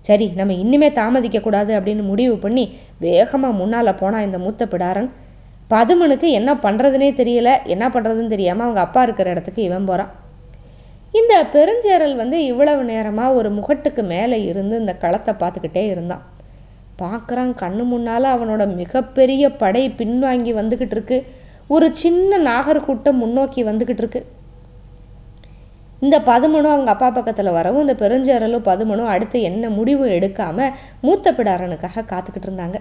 சரி 0.09 0.27
நம்ம 0.39 0.55
இன்னுமே 0.63 0.89
தாமதிக்க 0.93 1.39
கூடாது 1.41 1.73
அப்படின்னு 1.79 2.05
முடிவு 2.13 2.37
பண்ணி 2.45 2.65
வேகமாக 3.05 3.59
முன்னால் 3.61 3.99
போனான் 4.01 4.27
இந்த 4.29 4.39
மூத்த 4.45 4.67
பிடாரன். 4.73 5.11
பதுமனுக்கு 5.75 6.29
என்ன 6.39 6.51
பண்ணுறதுனே 6.65 7.11
தெரியல. 7.21 7.51
என்ன 7.75 7.85
பண்ணுறதுன்னு 7.95 8.35
தெரியாமல் 8.35 8.65
அவங்க 8.67 8.81
அப்பா 8.87 9.03
இருக்கிற 9.03 9.31
இடத்துக்கு 9.31 9.63
இவன் 9.69 9.89
போகிறான் 9.91 10.11
இந்த 11.21 11.35
பெருஞ்சேரல் 11.55 12.17
வந்து 12.21 12.37
இவ்வளவு 12.51 12.83
நேரமாக 12.91 13.37
ஒரு 13.39 13.49
முகட்டுக்கு 13.59 14.03
மேலே 14.13 14.39
இருந்து 14.51 14.75
இந்த 14.83 14.93
களத்தை 15.03 15.33
பார்த்துக்கிட்டே 15.41 15.83
இருந்தான். 15.95 16.23
பார்க்குறான் 17.03 17.53
கண்ணு 17.63 17.85
முன்னால் 17.93 18.27
அவனோட 18.35 18.63
மிகப்பெரிய 18.81 19.45
படை 19.63 19.83
பின்வாங்கி 20.01 20.53
வந்துக்கிட்டு 20.61 20.97
இருக்கு. 20.97 21.19
ஒரு 21.75 21.87
சின்ன 22.03 22.39
நாகர்கூட்டம் 22.51 23.21
முன்னோக்கி 23.23 23.61
வந்துக்கிட்டு 23.65 24.03
இருக்கு. 24.05 24.21
இந்த 26.05 26.19
பதுமனும் 26.19 26.71
அவங்க 26.75 26.91
அப்பா 26.91 27.11
பக்கத்தில் 27.11 27.51
வரவும் 27.51 27.89
இந்த 27.89 28.09
பெருஞ்சேரலும் 28.09 28.65
பதுமனும் 28.65 29.05
அடுத்து 29.05 29.43
என்ன 29.43 29.69
முடிவும் 29.69 30.09
எடுக்காமல் 30.09 30.73
மூத்த 31.01 31.33
பிடாரனுக்காக 31.33 32.03
காத்துக்கிட்டு 32.03 32.49
இருந்தாங்க. 32.49 32.75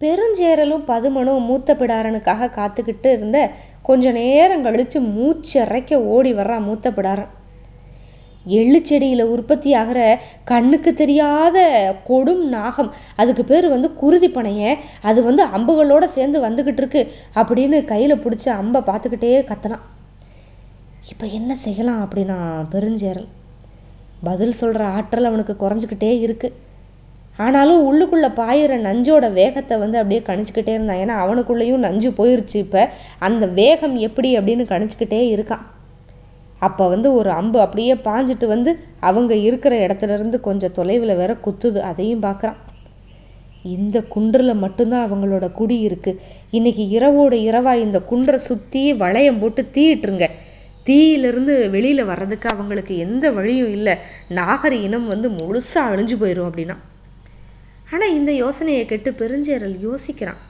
பெருஞ்சேரலும் 0.00 0.82
பதுமனும் 0.86 1.40
மூத்த 1.40 1.74
பிடாரனுக்காக 1.74 2.50
காத்துக்கிட்டு 2.56 3.12
இருந்த 3.12 3.50
கொஞ்ச 3.82 4.10
நேரம் 4.10 4.62
கழித்து 4.62 5.00
மூச்சரைக்க 5.00 5.94
ஓடி 5.94 6.34
வர்றான் 6.34 6.60
மூத்த 6.60 6.90
பிடாரன். 6.90 7.26
எள்ளுச்செடியில் 8.48 9.22
உற்பத்தி 9.22 9.74
ஆகிற 9.74 10.20
கண்ணுக்கு 10.44 10.94
தெரியாத 10.94 11.58
கொடும் 12.08 12.44
நாகம். 12.44 12.94
அதுக்கு 13.16 13.44
பேர் 13.44 13.68
வந்து 13.68 13.94
குருதி 13.94 14.30
பனைய. 14.30 14.76
அது 15.02 15.22
வந்து 15.22 15.44
அம்புகளோடு 15.46 16.04
சேர்ந்து 16.04 16.48
வந்துக்கிட்டு 16.48 16.82
இருக்கு. 16.82 17.10
அப்படின்னு 17.34 17.84
கையில் 17.84 18.16
பிடிச்ச 18.16 18.48
அம்பை 18.48 18.80
பார்த்துக்கிட்டே 18.80 19.52
கத்தனான். 19.52 19.86
இப்போ 21.12 21.26
என்ன 21.38 21.52
செய்யலாம் 21.64 22.00
அப்படின்னா 22.04 22.38
பெருஞ்சேரல் 22.72 23.28
பதில் 24.24 24.58
சொல்கிற 24.60 24.84
ஆற்றல் 24.96 25.28
அவனுக்கு 25.30 25.54
குறைஞ்சிக்கிட்டே 25.54 26.10
இருக்குது 26.24 26.56
ஆனாலும் 27.44 27.84
உள்ளுக்குள்ளே 27.88 28.28
பாயிற 28.38 28.76
நஞ்சோட 28.86 29.24
வேகத்தை 29.32 29.74
வந்து 29.82 29.98
அப்படியே 29.98 30.20
கணிச்சுக்கிட்டே 30.28 30.72
இருந்தான். 30.76 31.00
ஏன்னா 31.02 31.16
அவனுக்குள்ளேயும் 31.24 31.84
நஞ்சு 31.86 32.08
போயிருச்சு 32.10 32.56
இப்போ. 32.64 32.82
அந்த 33.18 33.44
வேகம் 33.60 33.96
எப்படி 34.06 34.30
அப்படின்னு 34.38 34.64
கணிச்சுக்கிட்டே 34.72 35.20
இருக்கான். 35.34 35.64
அப்போ 36.66 36.84
வந்து 36.88 37.08
ஒரு 37.18 37.30
அம்பு 37.30 37.58
அப்படியே 37.64 37.94
பாஞ்சிட்டு 38.06 38.46
வந்து 38.46 38.70
அவங்க 39.08 39.32
இருக்கிற 39.48 39.74
இடத்துல 39.86 40.16
இருந்து 40.18 40.38
கொஞ்சம் 40.40 40.74
தொலைவில் 40.78 41.18
வேற 41.20 41.32
குத்துது. 41.44 41.80
அதையும் 41.90 42.24
பார்க்குறான் 42.26 42.58
இந்த 43.76 43.98
குன்றில் 44.14 44.62
மட்டும்தான் 44.64 45.06
அவங்களோட 45.08 45.46
குடி 45.52 45.76
இருக்குது 45.88 46.20
இன்றைக்கி 46.58 46.84
இரவோட 46.96 47.34
இரவாக 47.48 47.84
இந்த 47.86 47.98
குன்றை 48.10 48.38
சுற்றி 48.48 48.82
வளையம் 49.02 49.40
போட்டு 49.40 49.62
தீட்டுருங்க 49.76 50.26
தீயிலிருந்து 50.88 51.54
வெளியில் 51.74 52.08
வர்றதுக்கு 52.10 52.48
அவங்களுக்கு 52.54 52.96
எந்த 53.06 53.30
வழியும் 53.38 53.72
இல்லை. 53.78 53.94
நாகர 54.38 54.72
இனம் 54.88 55.08
வந்து 55.14 55.30
முழுசாக 55.40 55.90
அழிஞ்சு 55.92 56.18
போயிடும் 56.20 56.50
அப்படின்னா. 56.50 56.76
ஆனால் 57.94 58.14
இந்த 58.18 58.30
யோசனையை 58.44 58.84
கெட்டு 58.92 59.10
பெருஞ்சேரல் 59.20 59.76
யோசிக்கிறான். 59.88 60.40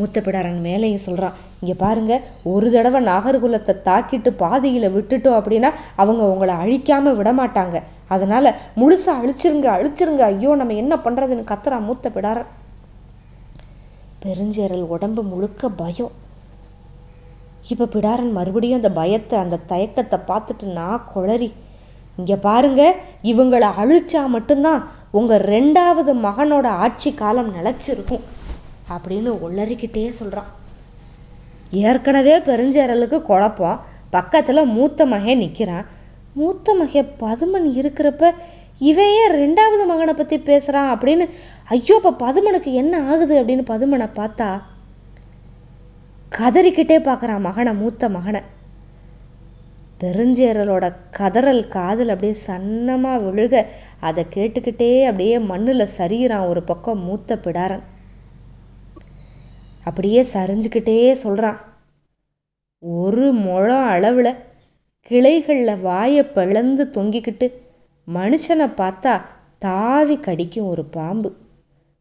முத்தப்பிடாரன் 0.00 0.58
மேலேயும் 0.66 1.04
சொல்கிறான் 1.04 1.38
இங்கே 1.60 1.74
பாருங்க 1.82 2.12
ஒரு 2.50 2.66
தடவை 2.74 2.98
நாகர்குலத்தை 3.08 3.74
தாக்கிட்டு 3.88 4.30
பாதியில் 4.42 4.94
விட்டுட்டோம் 4.96 5.38
அப்படின்னா 5.38 5.70
அவங்க 6.02 6.22
உங்களை 6.32 6.54
அழிக்காமல் 6.62 7.16
விடமாட்டாங்க 7.20 7.76
அதனால் 8.16 8.50
முழுசாக 8.80 9.20
அழிச்சிருங்க 9.22 9.68
அழிச்சிருங்க 9.76 10.24
ஐயோ 10.32 10.52
நம்ம 10.60 10.76
என்ன 10.82 10.96
பண்ணுறதுன்னு 11.06 11.50
கத்துறான் 11.50 11.86
மூத்த 11.88 12.12
பிடாரன். 12.16 12.52
பெருஞ்சேரல் 14.22 14.86
உடம்பு 14.94 15.24
முழுக்க 15.32 15.70
பயம். 15.82 16.14
இப்போ 17.68 17.84
பிடாரன் 17.84 18.32
மறுபடியும் 18.32 18.76
அந்த 18.76 18.90
பயத்தை 18.90 19.38
அந்த 19.38 19.58
தயக்கத்தை 19.68 20.18
பார்த்துட்டு 20.26 20.64
நான் 20.64 21.04
குளறி 21.14 21.52
இங்கே 22.16 22.36
பாருங்க 22.36 22.94
இவங்களை 23.22 23.68
அழிச்சா 23.78 24.26
மட்டும்தான் 24.26 24.88
உங்கள் 25.10 25.40
ரெண்டாவது 25.40 26.12
மகனோட 26.22 26.66
ஆட்சி 26.66 27.14
காலம் 27.14 27.54
நிலச்சிருக்கும் 27.54 28.24
அப்படின்னு 28.90 29.30
உளறிக்கிட்டே 29.46 30.08
சொல்கிறான் 30.08 30.46
ஏற்கனவே 31.70 32.38
பெருஞ்சேரலுக்கு 32.38 33.22
குழப்பம். 33.22 33.80
பக்கத்தில் 34.10 34.64
மூத்த 34.64 35.06
மகன் 35.06 35.38
நிற்கிறான் 35.38 35.86
மூத்த 36.34 36.74
மகன் 36.74 37.10
பதுமன் 37.20 37.66
இருக்கிறப்ப 37.74 38.32
இவன் 38.78 39.06
ஏன் 39.06 39.32
ரெண்டாவது 39.32 39.86
மகனை 39.86 40.14
பற்றி 40.14 40.38
பேசுகிறான் 40.38 40.96
அப்படின்னு 40.96 41.24
ஐயோ 41.68 42.00
இப்போ 42.04 42.12
பதுமனுக்கு 42.18 42.72
என்ன 42.72 43.00
ஆகுது? 43.00 43.42
அப்படின்னு 43.42 43.64
பதுமனை 43.68 44.08
பார்த்தா 44.14 44.62
கதறிக்கிட்டே 46.36 46.96
பார்க்குறான் 47.06 47.46
மகனை 47.46 47.72
மூத்த 47.74 48.08
மகனை. 48.08 48.40
பெருஞ்சேரலோட 50.00 50.84
கதறல் 51.18 51.62
காதில் 51.68 52.12
அப்படியே 52.14 52.34
சன்னமாக 52.46 53.22
விழுக 53.26 53.64
அதை 54.00 54.22
கேட்டுக்கிட்டே 54.34 54.90
அப்படியே 55.04 55.38
மண்ணில் 55.50 55.92
சரிகிறான் 55.98 56.48
ஒரு 56.48 56.62
பக்கம் 56.62 57.04
மூத்த 57.06 57.36
பிடாரன். 57.36 57.84
அப்படியே 59.84 60.22
சரிஞ்சுக்கிட்டே 60.34 61.12
சொல்கிறான் 61.24 61.58
ஒரு 62.82 63.32
முழம் 63.32 63.88
அளவில் 63.94 64.32
கிளைகளில் 65.10 65.82
வாயை 65.88 66.24
பிளந்து 66.36 66.84
தொங்கிக்கிட்டு 66.96 67.46
மனுஷனை 68.08 68.66
பார்த்தா 68.80 69.14
தாவி 69.58 70.16
கடிக்கும் 70.16 70.68
ஒரு 70.68 70.84
பாம்பு. 70.84 71.30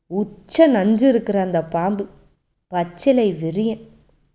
உச்ச 0.07 0.67
நஞ்சு 0.67 1.07
இருக்கிற 1.07 1.37
அந்த 1.41 1.61
பாம்பு 1.75 2.05
பச்சிலை 2.71 3.29
விரியன். 3.43 3.83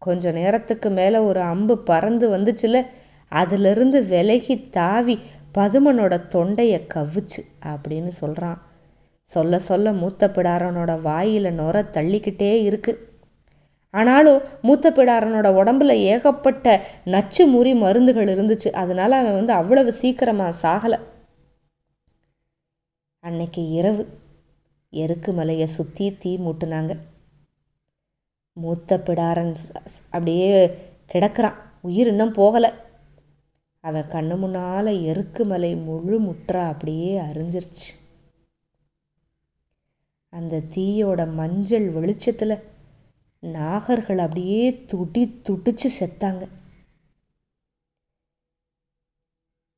கொஞ்ச 0.07 0.33
நேரத்துக்கு 0.33 0.89
மேலே 0.91 1.19
ஒரு 1.29 1.41
அம்பு 1.53 1.75
பறந்து 1.91 2.27
வந்துச்சுல 2.35 2.81
அதிலிருந்து 3.33 3.99
விலகி 4.05 4.57
தாவி 4.71 5.17
பதுமனோட 5.55 6.15
தொண்டையை 6.27 6.81
கவிச்சு 6.95 7.41
அப்படின்னு 7.71 8.13
சொல்கிறான் 8.21 8.61
சொல்ல 9.31 9.59
சொல்ல 9.69 9.93
மூத்த 9.93 10.29
பிடாரனோட 10.35 10.93
வாயில் 11.01 11.49
நுர 11.53 11.77
தள்ளிக்கிட்டே 11.93 12.53
இருக்கு. 12.69 12.93
ஆனாலும் 13.95 14.41
மூத்த 14.63 14.91
பிடாரனோட 14.91 15.49
உடம்புல 15.61 15.93
ஏகப்பட்ட 16.11 16.67
நச்சு 17.05 17.43
முறி 17.55 17.73
மருந்துகள் 17.75 18.31
இருந்துச்சு. 18.35 18.71
அதனால 18.83 19.11
அவன் 19.17 19.39
வந்து 19.39 19.53
அவ்வளவு 19.53 19.93
சீக்கிரமாக 19.93 20.59
சாகலை. 20.63 20.99
அன்னைக்கு 23.25 23.63
இரவு 23.79 24.05
எருக்கு 24.93 25.33
மலையை 25.33 25.67
சுற்றி 25.67 26.07
தீ 26.23 26.33
மூட்டினாங்க. 26.37 26.93
மூத்த 28.53 29.03
பிடாரன் 29.07 29.57
அப்படியே 30.05 30.79
கிடக்கிறான். 31.13 31.57
உயிர் 31.83 32.07
இன்னும் 32.07 32.35
போகலை. 32.35 32.75
அவன் 33.81 34.09
கண்ணு 34.09 34.39
முன்னால் 34.39 34.87
எருக்கு 34.87 35.45
மலை 35.45 35.77
முழு 35.77 36.21
முற்றா 36.21 36.69
அப்படியே 36.69 37.21
அரிஞ்சிருச்சு. 37.21 37.89
அந்த 40.31 40.59
தீயோட 40.59 41.33
மஞ்சள் 41.33 41.91
வெளிச்சத்தில் 41.91 42.63
நாகர்கள் 43.43 44.19
அப்படியே 44.19 44.85
துடி 44.85 45.41
துடிச்சு 45.49 45.89
செத்தாங்க. 46.01 46.49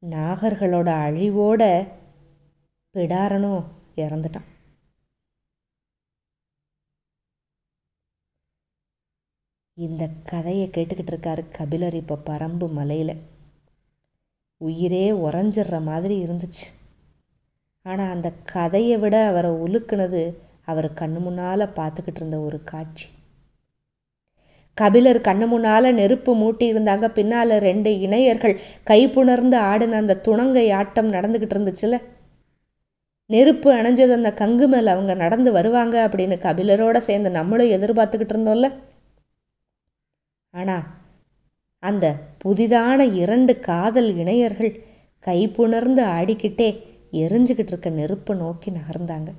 நாகர்களோட 0.02 0.88
அழிவோட 1.06 1.88
பிடாரனும் 2.94 3.64
இறந்துட்டான். 3.96 4.52
இந்த 9.76 10.08
கதையை 10.24 10.70
கேட்டுக்கிட்டு 10.74 11.12
இருக்காரு 11.12 11.42
கபிலர் 11.56 11.94
இப்போ 11.94 12.16
பரம்பு 12.26 12.66
மலையில். 12.68 13.14
உயிரே 14.60 15.10
உறைஞ்சிடுற 15.12 15.82
மாதிரி 15.82 16.24
இருந்துச்சு. 16.24 16.66
ஆனால் 17.82 18.10
அந்த 18.10 18.32
கதையை 18.52 18.98
விட 18.98 19.26
அவரை 19.26 19.50
உலுக்குனது 19.50 20.22
அவர் 20.64 20.88
கண்ணு 20.92 21.18
முன்னால் 21.18 21.72
பார்த்துக்கிட்டு 21.78 22.16
இருந்த 22.16 22.40
ஒரு 22.40 22.60
காட்சி. 22.64 23.08
கபிலர் 24.74 25.20
கண்ணு 25.20 25.46
முன்னால் 25.46 25.94
நெருப்பு 25.94 26.32
மூட்டி 26.36 26.68
இருந்தாங்க. 26.74 27.08
பின்னால் 27.08 27.58
ரெண்டு 27.58 28.00
இணையர்கள் 28.00 28.60
கைப்புணர்ந்து 28.84 29.56
ஆடின 29.56 29.96
அந்த 29.96 30.20
துணங்கை 30.28 30.70
ஆட்டம் 30.72 31.12
நடந்துக்கிட்டு 31.12 31.56
இருந்துச்சுல. 31.56 32.02
நெருப்பு 33.30 33.68
அணைஞ்சது 33.72 34.12
அந்த 34.12 34.34
கங்கு 34.36 34.66
மேல் 34.68 34.86
அவங்க 34.86 35.14
நடந்து 35.14 35.52
வருவாங்க 35.52 36.08
அப்படின்னு 36.08 36.38
கபிலரோட 36.48 36.96
சேர்ந்து 36.96 37.30
நம்மளும் 37.30 37.74
எதிர்பார்த்துக்கிட்டு 37.78 38.36
இருந்தோம்ல. 38.36 38.70
ஆனால் 40.54 40.84
அந்த 41.78 42.14
புதிதான 42.44 43.12
இரண்டு 43.12 43.60
காதல் 43.60 44.16
இணையர்கள் 44.16 44.74
கைப்புணர்ந்து 45.26 46.02
ஆடிக்கிட்டே 46.04 46.68
எரிஞ்சுக்கிட்டு 47.12 47.72
இருக்க 47.72 47.90
நெருப்பை 47.90 48.36
நோக்கி 48.36 48.70
நகர்ந்தாங்க. 48.70 49.30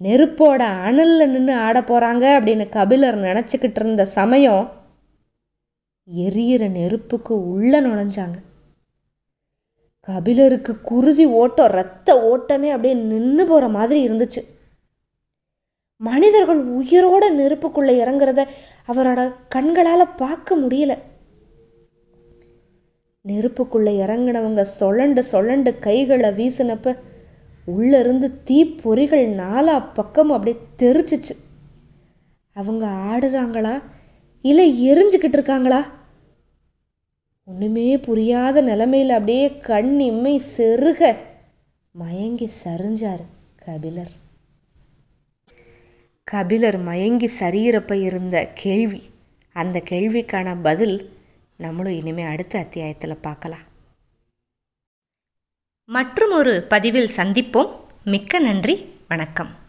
நெருப்போட 0.00 0.62
அனலில் 0.86 1.30
நின்று 1.30 1.54
ஆட 1.54 1.80
போகிறாங்க 1.80 2.24
அப்படின்னு 2.36 2.68
கபிலர் 2.68 3.18
நினச்சிக்கிட்டு 3.18 3.80
இருந்த 3.80 4.04
சமயம் 4.04 4.64
எரியிற 6.08 6.70
நெருப்புக்கு 6.70 7.48
உள்ளே 7.48 7.80
நுழைஞ்சாங்க. 7.80 8.38
கபிலருக்கு 10.00 10.80
குருதி 10.80 11.24
ஓட்டம் 11.24 11.70
ரத்த 11.70 12.08
ஓட்டமே 12.32 12.70
அப்படியே 12.70 12.94
நின்று 12.94 13.44
போகிற 13.46 13.68
மாதிரி 13.68 14.08
இருந்துச்சு. 14.08 14.40
மனிதர்கள் 16.06 16.60
உயிரோட 16.80 17.24
நெருப்புக்குள்ளே 17.40 17.94
இறங்குறத 18.02 18.40
அவரோட 18.92 19.20
கண்களால் 19.48 20.14
பார்க்க 20.22 20.56
முடியல. 20.56 20.92
நெருப்புக்குள்ளே 23.28 23.92
இறங்கினவங்க 24.04 24.62
சொலண்டு 24.80 25.22
சொலண்டு 25.32 25.70
கைகளை 25.78 26.30
வீசினப்ப 26.38 26.96
உள்ளிருந்து 27.64 28.28
தீப்பொறிகள் 28.48 29.24
நாலா 29.42 29.76
பக்கம் 29.94 30.30
அப்படியே 30.30 30.56
தெரிச்சிச்சு 30.78 31.34
அவங்க 32.52 32.86
ஆடுறாங்களா? 33.12 33.74
இல்லை 34.42 34.66
எரிஞ்சுக்கிட்டு 34.90 35.38
இருக்காங்களா? 35.38 35.80
ஒன்றுமே 37.46 37.88
புரியாத 37.98 38.62
நிலமையில் 38.62 39.14
அப்படியே 39.16 39.46
கண் 39.70 39.94
இம்மை 40.00 40.34
செருக 40.56 41.16
மயங்கி 41.92 42.48
சரிஞ்சார் 42.64 43.24
கபிலர். 43.64 44.12
கபிலர் 46.24 46.76
மயங்கி 46.76 47.30
சரியிறப்ப 47.40 48.00
இருந்த 48.00 48.48
கேள்வி. 48.54 49.10
அந்த 49.52 49.82
கேள்விக்கான 49.90 50.56
பதில் 50.62 51.10
நம்மளும் 51.56 51.92
இனிமேல் 51.92 52.26
அடுத்த 52.26 52.58
அத்தியாயத்தில் 52.58 53.16
பார்க்கலாம். 53.16 53.64
மற்றும் 55.84 56.32
ஒரு 56.32 56.62
பதிவில் 56.68 57.10
சந்திப்போம். 57.16 57.72
மிக்க 58.04 58.38
நன்றி. 58.38 58.94
வணக்கம். 59.08 59.62